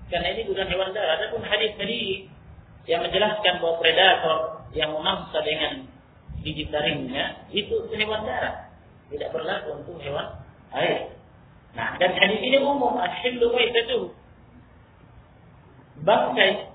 Karena 0.07 0.29
ini 0.39 0.47
bukan 0.47 0.67
hewan 0.71 0.95
darat 0.95 1.19
adapun 1.19 1.43
hadis 1.43 1.75
tadi 1.75 2.31
yang 2.87 3.03
menjelaskan 3.03 3.59
bahwa 3.59 3.83
predator 3.83 4.39
yang 4.71 4.95
memangsa 4.95 5.43
dengan 5.43 5.91
gigi 6.47 6.71
taringnya 6.71 7.51
itu 7.51 7.91
hewan 7.91 8.23
darat. 8.23 8.71
Tidak 9.11 9.35
berlaku 9.35 9.83
untuk 9.83 9.99
hewan 9.99 10.39
air 10.71 11.16
Nah, 11.77 12.01
dan 12.01 12.11
hadis 12.16 12.41
ini 12.41 12.57
umum 12.57 12.97
al-hillu 12.97 13.53
itu 13.53 14.11
bangkai 16.01 16.72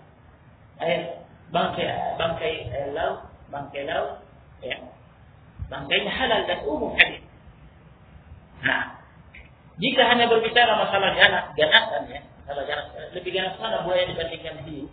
air 0.77 1.01
bangkai 1.49 1.89
bangkai 2.21 2.53
air 2.69 2.89
laut, 2.93 3.25
bangkai 3.49 3.89
laut 3.89 4.21
ya. 4.61 4.77
Bangkainya 5.71 6.11
halal 6.11 6.43
dan 6.45 6.59
umum 6.67 6.91
hadis. 6.99 7.23
Nah, 8.59 8.99
jika 9.79 10.03
hanya 10.03 10.27
berbicara 10.27 10.75
masalah 10.75 11.15
ganas, 11.15 11.55
ganasan 11.55 12.11
ya, 12.11 12.21
masalah 12.43 12.67
ganas, 12.67 12.91
lebih 13.15 13.31
ganas 13.31 13.55
mana 13.55 13.87
buaya 13.87 14.03
dibandingkan 14.03 14.67
hiu? 14.67 14.91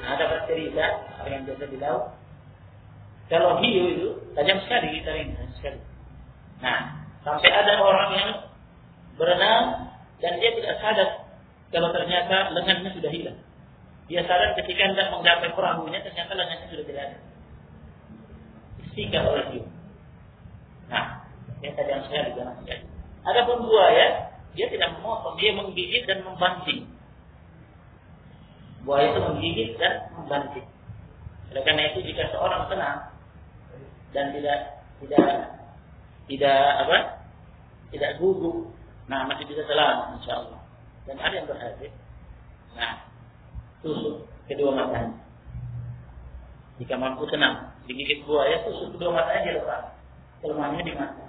Nah, 0.00 0.16
ada 0.16 0.46
cerita 0.46 0.86
yang 1.26 1.42
biasa 1.44 1.64
di 1.66 1.78
laut. 1.82 2.14
Kalau 3.26 3.58
hiu 3.58 3.82
itu 3.90 4.08
tajam 4.38 4.62
sekali, 4.62 5.02
taring 5.02 5.34
sekali. 5.58 5.82
Nah, 6.62 7.09
sampai 7.24 7.50
ada 7.52 7.72
orang 7.80 8.10
yang 8.16 8.30
berenang 9.20 9.64
dan 10.20 10.32
dia 10.40 10.50
tidak 10.56 10.74
sadar 10.80 11.10
kalau 11.70 11.88
ternyata 11.94 12.50
lengannya 12.56 12.90
sudah 12.96 13.10
hilang. 13.12 13.38
Dia 14.10 14.26
sadar 14.26 14.58
ketika 14.58 14.90
hendak 14.90 15.14
menggapai 15.14 15.54
perahunya 15.54 16.02
ternyata 16.02 16.32
lengannya 16.34 16.66
sudah 16.72 16.84
tidak 16.88 17.02
ada. 17.06 17.18
Istiqah 18.88 19.22
oleh 19.22 19.44
hiu. 19.54 19.64
Nah, 20.90 21.22
yang 21.62 21.72
tadi 21.78 21.90
yang 21.94 22.04
saya. 22.10 22.76
Ada 23.20 23.40
pun 23.46 23.68
buaya, 23.68 24.32
dia 24.56 24.66
tidak 24.72 24.98
memotong, 24.98 25.36
dia 25.38 25.52
menggigit 25.54 26.08
dan 26.08 26.26
membanting. 26.26 26.88
Buaya 28.82 29.12
itu 29.12 29.20
menggigit 29.20 29.70
dan 29.76 30.08
membanting. 30.16 30.66
Oleh 31.52 31.62
karena 31.66 31.90
itu 31.92 32.00
jika 32.06 32.30
seorang 32.32 32.66
tenang 32.70 33.10
dan 34.14 34.34
tidak 34.34 34.58
tidak 35.02 35.59
tidak 36.30 36.86
apa? 36.86 36.98
Tidak 37.90 38.22
gugup, 38.22 38.70
nah 39.10 39.26
masih 39.26 39.50
bisa 39.50 39.66
selamat 39.66 40.14
insya 40.22 40.38
Allah. 40.38 40.62
Dan 41.02 41.18
ada 41.18 41.34
yang 41.34 41.50
berhasil. 41.50 41.90
Nah, 42.78 43.02
tusuk 43.82 44.30
kedua 44.46 44.70
matanya. 44.78 45.18
Jika 46.78 46.94
mampu 46.94 47.26
tenang, 47.26 47.74
digigit 47.90 48.22
buaya, 48.22 48.62
tusuk 48.62 48.94
kedua 48.94 49.10
matanya 49.10 49.42
dia 49.42 49.54
lepas. 49.58 49.82
Kelemahannya 50.38 50.86
di 50.86 50.94
mata. 50.94 51.26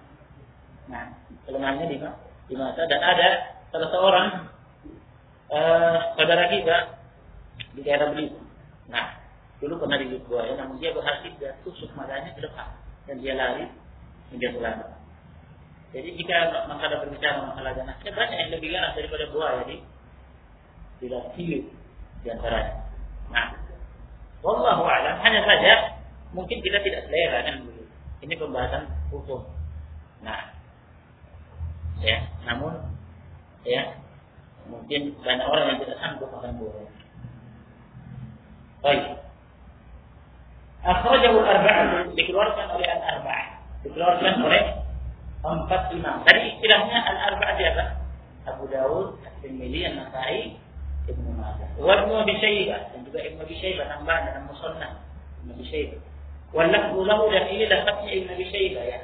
Nah, 0.86 1.06
kelemahannya 1.50 1.86
di, 1.90 1.98
di 2.46 2.56
mata 2.56 2.82
dan 2.86 3.02
ada 3.02 3.30
salah 3.74 3.90
seorang 3.90 4.28
uh, 5.50 5.98
saudara 6.14 6.46
kita 6.54 6.78
di 7.74 7.82
daerah 7.82 8.14
Belitung. 8.14 8.46
Nah, 8.86 9.18
dulu 9.58 9.82
pernah 9.82 9.98
di 9.98 10.14
buaya, 10.30 10.54
namun 10.62 10.78
dia 10.78 10.94
berhasil 10.94 11.34
dia 11.42 11.58
tusuk 11.66 11.90
matanya 11.98 12.38
ke 12.38 12.46
depan 12.46 12.70
dan 13.10 13.18
dia 13.18 13.34
lari 13.34 13.81
selamat. 14.32 14.88
Jadi 15.92 16.10
jika 16.16 16.38
masalah 16.72 17.04
berbicara 17.04 17.52
masalah 17.52 17.76
ganasnya 17.76 18.12
banyak 18.16 18.38
yang 18.40 18.52
lebih 18.56 18.72
ganas 18.72 18.96
daripada 18.96 19.28
buaya 19.28 19.62
di 19.68 19.84
tidak 21.04 21.36
di 21.36 22.28
antaranya. 22.32 22.88
Nah, 23.28 23.60
wallahu 24.40 24.88
a'lam 24.88 25.20
hanya 25.20 25.42
saja 25.44 26.00
mungkin 26.32 26.64
kita 26.64 26.80
tidak 26.80 27.12
selera 27.12 27.44
kan 27.44 27.56
Ini 28.22 28.38
pembahasan 28.38 28.86
hukum. 29.10 29.44
Nah, 30.24 30.54
ya 32.00 32.24
namun 32.48 32.72
ya 33.68 34.00
mungkin 34.70 35.18
banyak 35.20 35.48
orang 35.50 35.66
yang 35.76 35.80
tidak 35.84 35.98
sanggup 36.00 36.30
akan 36.32 36.56
boleh 36.56 36.88
baik 38.82 39.22
Akhrajahu 40.82 41.38
al-arba'ah 41.46 42.10
dikeluarkan 42.18 42.68
oleh 42.74 42.88
al-arba'ah 42.90 43.51
dikeluarkan 43.82 44.36
oleh 44.46 44.64
empat 45.42 45.82
imam. 45.98 46.22
Tadi 46.26 46.42
istilahnya 46.58 47.00
al-arba'ah 47.02 47.56
siapa 47.58 47.86
Abu 48.46 48.70
Dawud 48.70 49.22
At-Tirmidzi 49.26 49.90
An-Nasa'i 49.90 50.58
Ibnu 51.10 51.34
Majah. 51.34 51.70
Wa 51.82 52.06
Ibnu 52.06 52.14
Abi 52.14 52.34
Syaibah. 52.38 52.94
Dan 52.94 53.00
juga 53.10 53.20
Ibnu 53.26 53.42
Abi 53.42 53.56
Syaibah 53.58 53.86
tambahan 53.90 54.22
dalam 54.30 54.44
musannaf. 54.46 54.94
Ibnu 55.42 55.52
Abi 55.58 55.66
Syaibah. 55.66 56.00
Wal 56.52 56.70
lafzu 56.70 57.00
lahu 57.08 57.24
dan 57.34 57.46
ini 57.50 57.66
lafaznya 57.66 58.12
Ibnu 58.22 58.30
Abi 58.38 58.46
Syaibah 58.54 58.84
ya. 58.86 59.00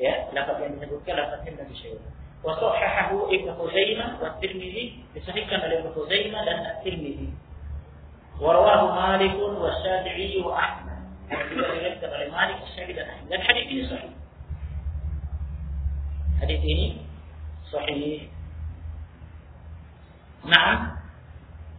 Ya 0.00 0.14
lafaz 0.32 0.56
yang 0.60 0.76
disebutkan 0.76 1.14
lafaznya 1.16 1.50
Nabi 1.60 1.74
Syaibah. 1.76 2.10
Wa 2.40 2.52
sahahahu 2.56 3.28
Ibnu 3.32 3.50
Khuzaimah 3.52 4.08
wa 4.20 4.36
Tirmizi 4.40 5.04
disahihkan 5.12 5.60
oleh 5.60 5.84
Ibnu 5.84 5.92
Khuzaimah 5.92 6.40
dan 6.44 6.58
At-Tirmizi 6.76 7.28
diriwayatkan 11.30 12.10
oleh 12.10 12.28
Malik, 12.34 12.58
Syafi'i 12.74 12.98
dan 12.98 13.40
hadis 13.46 13.66
ini 13.70 13.82
sahih 13.86 14.12
hadis 16.42 16.60
ini 16.66 16.86
sahih 17.70 18.26
Nah, 20.40 20.96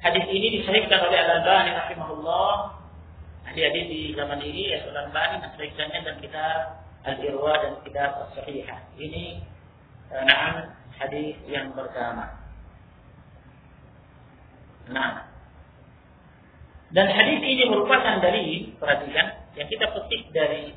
hadis 0.06 0.26
ini 0.30 0.62
disahihkan 0.62 1.02
oleh 1.02 1.18
Al-Albani 1.18 1.74
rahimahullah. 1.74 2.78
Hadis-hadis 3.50 3.90
di 3.90 4.02
zaman 4.14 4.38
ini 4.38 4.70
ya 4.70 4.86
Al-Albani 4.86 5.42
mensahihkannya 5.42 6.00
dan 6.06 6.16
kita 6.22 6.46
Al-Irwa 7.02 7.54
dan 7.58 7.74
Kitab 7.82 8.30
As-Sahihah. 8.30 8.80
Ini 9.02 9.42
uh, 10.14 10.24
nah, 10.30 10.78
hadis 11.02 11.34
yang 11.50 11.74
pertama. 11.74 12.38
Nah. 14.94 15.26
Dan 16.92 17.08
hadis 17.08 17.40
ini 17.42 17.72
merupakan 17.72 18.20
dari 18.22 18.78
perhatikan 18.78 19.41
yang 19.56 19.68
kita 19.68 19.86
petik 19.92 20.32
dari 20.32 20.72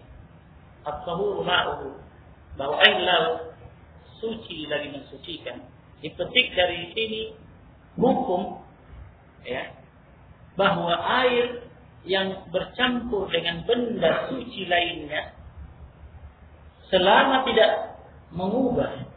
At-Tahuru 0.84 1.46
bahwa 2.54 2.76
air 2.84 2.98
laut 3.02 3.54
suci 4.20 4.66
dari 4.68 4.90
mensucikan. 4.92 5.64
Dipetik 6.04 6.52
dari 6.52 6.92
sini 6.92 7.22
hukum 7.96 8.60
ya 9.46 9.72
bahwa 10.54 10.92
air 11.24 11.64
yang 12.04 12.44
bercampur 12.52 13.32
dengan 13.32 13.64
benda 13.64 14.28
suci 14.28 14.68
lainnya 14.68 15.32
selama 16.92 17.48
tidak 17.48 17.96
mengubah 18.30 19.08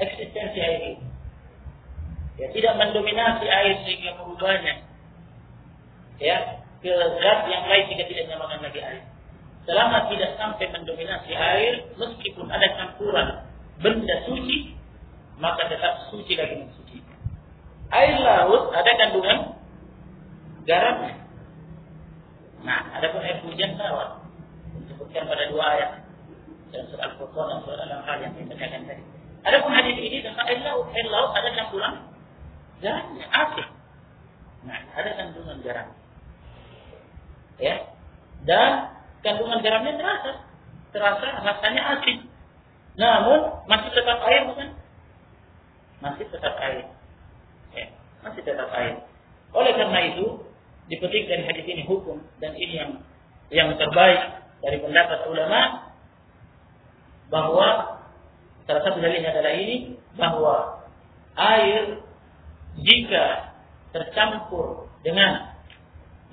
eksistensi 0.00 0.58
air 0.58 0.82
itu. 0.96 1.06
Ya, 2.34 2.50
tidak 2.50 2.74
mendominasi 2.82 3.46
air 3.46 3.78
sehingga 3.86 4.18
mengubahnya. 4.18 4.82
Ya, 6.18 6.63
ke 6.84 6.92
zat 6.92 7.40
yang 7.48 7.64
lain 7.64 7.84
jika 7.88 8.04
tidak 8.04 8.24
nyamakan 8.28 8.60
lagi 8.60 8.80
air. 8.84 9.02
Selama 9.64 10.04
tidak 10.12 10.36
sampai 10.36 10.68
mendominasi 10.68 11.32
air, 11.32 11.88
meskipun 11.96 12.52
ada 12.52 12.68
campuran 12.76 13.48
benda 13.80 14.16
suci, 14.28 14.76
maka 15.40 15.64
tetap 15.72 16.12
suci 16.12 16.36
lagi 16.36 16.60
mensuci. 16.60 17.00
Air 17.88 18.20
laut 18.20 18.68
ada 18.76 18.90
kandungan 19.00 19.56
garamnya. 20.68 21.24
Nah, 22.60 22.80
ada 23.00 23.08
pun 23.08 23.24
air 23.24 23.40
hujan 23.40 23.80
tawar. 23.80 24.20
Disebutkan 24.84 25.24
pada 25.24 25.48
dua 25.48 25.64
ayat 25.80 25.90
dan 26.68 26.84
surat 26.92 27.16
Al-Furqan 27.16 27.48
dan 27.48 27.58
surat 27.64 27.80
Al-Anfal 27.80 28.18
yang 28.28 28.32
bacakan 28.44 28.82
tadi. 28.84 29.04
Adapun 29.48 29.72
hadis 29.72 29.96
ini 29.96 30.20
tentang 30.20 30.44
air 30.52 30.60
laut, 30.60 30.92
air 30.92 31.08
laut 31.08 31.32
ada 31.32 31.48
campuran 31.56 31.94
garamnya, 32.84 33.24
asin. 33.32 33.68
Nah, 34.68 34.80
ada 34.92 35.10
kandungan 35.16 35.56
garam. 35.64 36.03
Ya. 37.60 37.94
Dan 38.44 38.94
kandungan 39.24 39.60
garamnya 39.64 39.94
terasa. 39.96 40.32
Terasa 40.94 41.26
rasanya 41.42 41.82
asin. 41.98 42.18
Namun 42.94 43.66
masih 43.66 43.90
tetap 43.90 44.18
air 44.22 44.42
bukan? 44.46 44.68
Masih 45.98 46.24
tetap 46.30 46.54
air. 46.62 46.86
Ya, 47.74 47.86
masih 48.22 48.42
tetap 48.46 48.70
air. 48.70 49.02
Oleh 49.54 49.72
karena 49.74 50.00
itu, 50.14 50.46
dipetik 50.86 51.26
dari 51.26 51.42
hadis 51.48 51.64
ini 51.66 51.82
hukum 51.88 52.20
dan 52.38 52.52
ini 52.54 52.74
yang 52.76 52.92
yang 53.48 53.68
terbaik 53.76 54.44
dari 54.60 54.78
pendapat 54.80 55.20
ulama 55.28 55.92
bahwa 57.32 57.68
salah 58.68 58.82
satu 58.84 59.00
dalilnya 59.00 59.32
adalah 59.32 59.52
ini 59.56 59.96
bahwa 60.16 60.56
air 61.36 62.04
jika 62.80 63.56
tercampur 63.94 64.90
dengan 65.06 65.53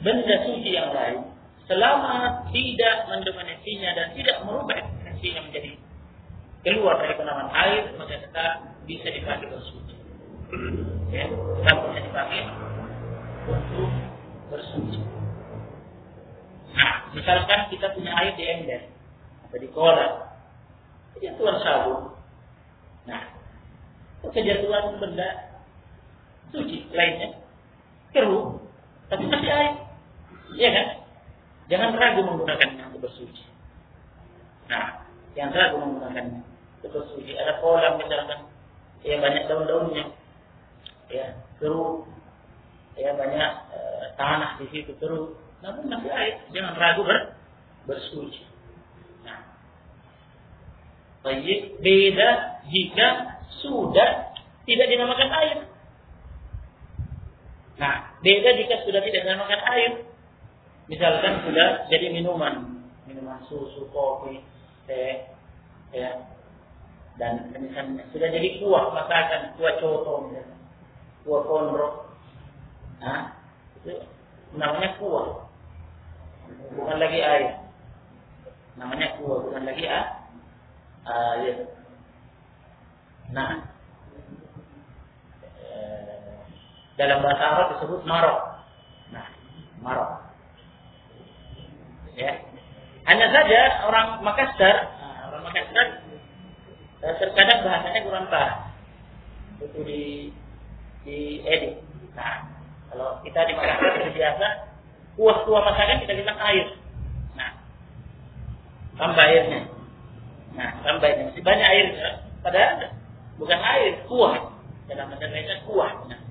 benda 0.02 0.36
suci 0.50 0.70
yang 0.74 0.92
lain 0.92 1.30
selama 1.70 2.46
tidak 2.50 2.96
mendominasinya 3.08 3.90
dan 3.96 4.08
tidak 4.18 4.38
merubah 4.44 4.76
eksistensinya 4.82 5.42
menjadi 5.48 5.72
keluar 6.62 6.96
dari 7.00 7.14
kenaman 7.18 7.50
air 7.54 7.82
maka 7.96 8.18
tetap 8.18 8.52
bisa 8.90 9.08
dipakai 9.08 9.48
bersuci 9.50 9.96
ya 11.14 11.26
tetap 11.30 11.76
bisa 11.88 12.00
dipakai 12.06 12.40
untuk 13.48 13.90
bersuci 14.50 15.00
nah 16.76 16.94
misalkan 17.14 17.60
kita 17.70 17.88
punya 17.94 18.12
air 18.20 18.34
di 18.36 18.44
ember 18.46 18.82
atau 19.48 19.58
di 19.60 19.70
kolam 19.72 20.32
kejatuhan 21.22 21.58
sabun. 21.62 22.18
Nah, 23.06 23.22
kejatuhan 24.26 24.98
benda 24.98 25.30
suci 26.50 26.90
lainnya 26.90 27.38
keruh, 28.10 28.58
tapi 29.08 29.30
masih 29.30 29.52
air. 29.54 29.74
Iya 30.56 30.70
kan? 30.72 30.88
Jangan 31.72 31.96
ragu 31.96 32.22
menggunakannya 32.28 32.84
untuk 32.92 33.08
bersuci. 33.08 33.46
Nah, 34.68 35.08
yang 35.40 35.52
ragu 35.56 35.80
menggunakannya. 35.80 36.52
bersuci. 36.82 37.38
Ada 37.38 37.62
kolam 37.62 38.02
misalkan, 38.02 38.50
ya 39.06 39.22
banyak 39.22 39.46
daun-daunnya, 39.46 40.18
ya 41.14 41.38
keruh, 41.62 42.10
ya 42.98 43.14
banyak 43.14 43.52
e, 43.70 43.80
tanah 44.18 44.58
di 44.58 44.66
situ 44.74 44.98
keruh. 44.98 45.38
Namun 45.62 45.94
masih 45.94 46.10
air, 46.10 46.42
jangan 46.50 46.74
ragu 46.74 47.06
ber, 47.06 47.38
bersuci. 47.86 48.42
Nah, 49.22 49.46
baik 51.22 51.78
beda 51.86 52.30
jika 52.66 53.08
sudah 53.62 54.34
tidak 54.66 54.88
dinamakan 54.90 55.30
air. 55.30 55.58
Nah, 57.78 58.18
beda 58.26 58.50
jika 58.58 58.82
sudah 58.90 59.06
tidak 59.06 59.22
dinamakan 59.22 59.62
air. 59.70 59.92
Misalkan 60.92 61.48
sudah 61.48 61.88
jadi 61.88 62.12
minuman, 62.12 62.84
minuman 63.08 63.40
susu, 63.48 63.88
kopi, 63.96 64.44
teh, 64.84 65.24
ya, 65.96 66.20
dan 67.16 67.48
misalnya 67.56 68.04
sudah 68.12 68.28
jadi 68.28 68.60
kuah 68.60 68.92
masakan, 68.92 69.56
kuah 69.56 69.80
coto, 69.80 70.28
misalnya. 70.28 70.58
kuah 71.24 71.48
kondro, 71.48 72.12
nah, 73.00 73.40
itu 73.80 74.04
namanya 74.52 75.00
kuah, 75.00 75.48
bukan 76.76 76.98
lagi 77.00 77.24
air. 77.24 77.56
Namanya 78.76 79.16
kuah, 79.16 79.48
bukan 79.48 79.64
lagi 79.64 79.88
air. 81.08 81.56
Nah, 83.32 83.64
eh, 85.56 86.36
dalam 87.00 87.24
bahasa 87.24 87.44
Arab 87.48 87.68
disebut 87.80 88.04
marok. 88.04 88.40
Nah, 89.16 89.32
marok. 89.80 90.31
Ya. 92.22 92.34
Hanya 93.10 93.28
saja 93.34 93.62
orang 93.90 94.22
Makassar, 94.22 94.76
nah, 95.02 95.34
orang 95.34 95.42
Makassar 95.50 95.88
eh, 97.02 97.16
terkadang 97.18 97.66
bahasanya 97.66 98.06
kurang 98.06 98.26
pas. 98.30 98.70
Itu 99.58 99.82
di 99.82 100.30
di 101.02 101.42
edit. 101.42 101.82
Nah, 102.14 102.46
kalau 102.94 103.18
kita 103.26 103.42
di 103.50 103.54
Makassar 103.58 104.06
biasa 104.06 104.48
kuah-kuah 105.18 105.62
masakan 105.66 105.98
kita 106.06 106.14
bilang 106.14 106.40
air. 106.46 106.68
Nah, 107.34 107.52
tambah 109.02 109.26
airnya. 109.26 109.62
Nah, 110.54 110.70
tambah 110.86 111.06
airnya. 111.10 111.26
Masih 111.34 111.42
banyak 111.42 111.68
air. 111.74 111.88
Padahal 112.46 112.94
bukan 113.42 113.60
air, 113.60 113.92
kuah. 114.06 114.54
Dalam 114.86 115.10
bahasa 115.10 115.26
Indonesia 115.26 115.58
kuah. 115.66 115.92
Nah, 116.06 116.22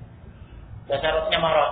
bahasa 0.87 1.05
Arabnya 1.11 1.39
marok. 1.41 1.71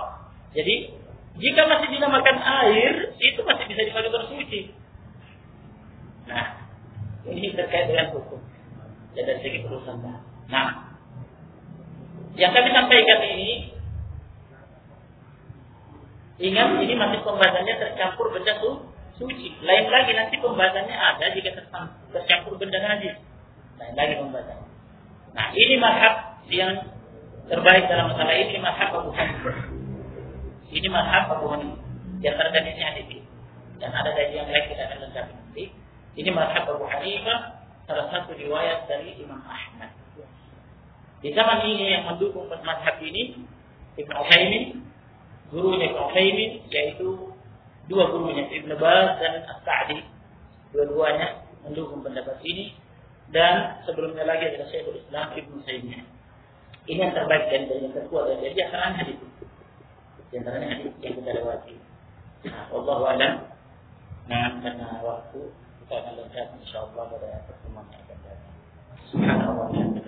Jadi, 0.52 0.92
jika 1.38 1.62
masih 1.70 1.88
dinamakan 1.94 2.36
air, 2.42 3.09
itu 3.20 3.40
masih 3.44 3.64
bisa 3.68 3.82
dipakai 3.84 4.08
bersuci. 4.08 4.60
Nah, 6.24 6.46
ini 7.28 7.52
terkait 7.52 7.92
dengan 7.92 8.16
hukum. 8.16 8.40
Ya 9.12 9.28
dari 9.28 9.44
segi 9.44 9.60
perusahaan. 9.60 10.24
Nah, 10.48 10.70
yang 12.38 12.56
kami 12.56 12.70
sampaikan 12.72 13.20
ini, 13.36 13.74
ingat 16.40 16.80
ini 16.80 16.94
masih 16.96 17.20
pembahasannya 17.20 17.74
tercampur 17.76 18.32
benda 18.32 18.56
su 18.62 18.88
suci. 19.20 19.52
Lain 19.60 19.86
lagi 19.92 20.16
nanti 20.16 20.40
pembahasannya 20.40 20.96
ada 20.96 21.26
jika 21.36 21.60
tercampur 22.14 22.56
benda 22.56 22.80
najis. 22.80 23.20
Lain 23.76 23.94
lagi 23.98 24.14
pembahasannya. 24.16 24.68
Nah, 25.36 25.46
ini 25.52 25.74
mazhab 25.76 26.14
yang 26.48 26.72
terbaik 27.52 27.84
dalam 27.86 28.14
masalah 28.14 28.34
ini 28.34 28.56
mazhab 28.58 28.90
Abu. 28.96 29.10
Ini 30.70 30.86
mazhab 30.88 31.24
Abu 31.34 31.46
Hanifah. 31.50 31.79
Antara 32.20 32.52
ini 32.52 32.82
hadis 32.84 33.24
Dan 33.80 33.96
ada 33.96 34.12
dari 34.12 34.36
yang 34.36 34.44
lain 34.52 34.64
kita 34.68 34.82
akan 34.92 34.98
lengkapi 35.08 35.32
nanti. 35.32 35.64
Ini 36.20 36.28
mazhab 36.36 36.68
Abu 36.68 36.84
Hanifah 36.84 37.64
salah 37.88 38.06
satu 38.12 38.36
riwayat 38.36 38.84
dari 38.86 39.16
Imam 39.16 39.40
Ahmad. 39.40 39.88
Di 41.20 41.32
zaman 41.32 41.64
ini 41.64 41.96
yang 41.96 42.04
mendukung 42.08 42.48
mazhab 42.48 42.96
ini 43.00 43.40
Ibn 43.96 44.12
Uthaymin, 44.14 44.84
gurunya 45.52 45.92
Ibn 45.92 45.98
Uthaymin 46.12 46.50
yaitu 46.68 47.32
dua 47.88 48.04
gurunya 48.08 48.48
Ibn 48.48 48.70
Baz 48.76 49.16
dan 49.20 49.44
As-Sa'di. 49.48 50.00
Dua-duanya 50.70 51.44
mendukung 51.66 52.04
pendapat 52.06 52.38
ini 52.46 52.72
dan 53.34 53.82
sebelumnya 53.84 54.22
lagi 54.22 54.54
adalah 54.54 54.68
Syekhul 54.70 54.96
Islam 55.00 55.26
Ibn 55.34 55.52
Taimiyah. 55.66 56.04
Ini 56.88 56.98
yang 57.00 57.12
terbaik 57.12 57.44
dan 57.52 57.68
yang 57.68 57.92
terkuat 57.92 58.28
dan 58.28 58.36
jadi 58.40 58.58
asalnya 58.70 58.90
hadis. 59.04 59.18
Di 60.30 60.34
antaranya 60.38 60.68
hadis 60.78 60.92
yang 61.02 61.14
kita 61.18 61.30
lewati. 61.36 61.89
Nah, 62.40 62.72
Allah 62.72 62.96
alam. 63.12 63.34
Nah, 64.30 64.48
karena 64.64 64.88
waktu 65.04 65.40
kita 65.84 65.94
akan 66.00 66.12
lihat 66.24 66.48
insyaallah 66.56 67.04
pada 67.12 67.28
pertemuan 67.44 67.84
yang 67.92 68.00
akan 68.08 68.18
datang. 68.24 68.54
Subhanallah. 69.12 69.99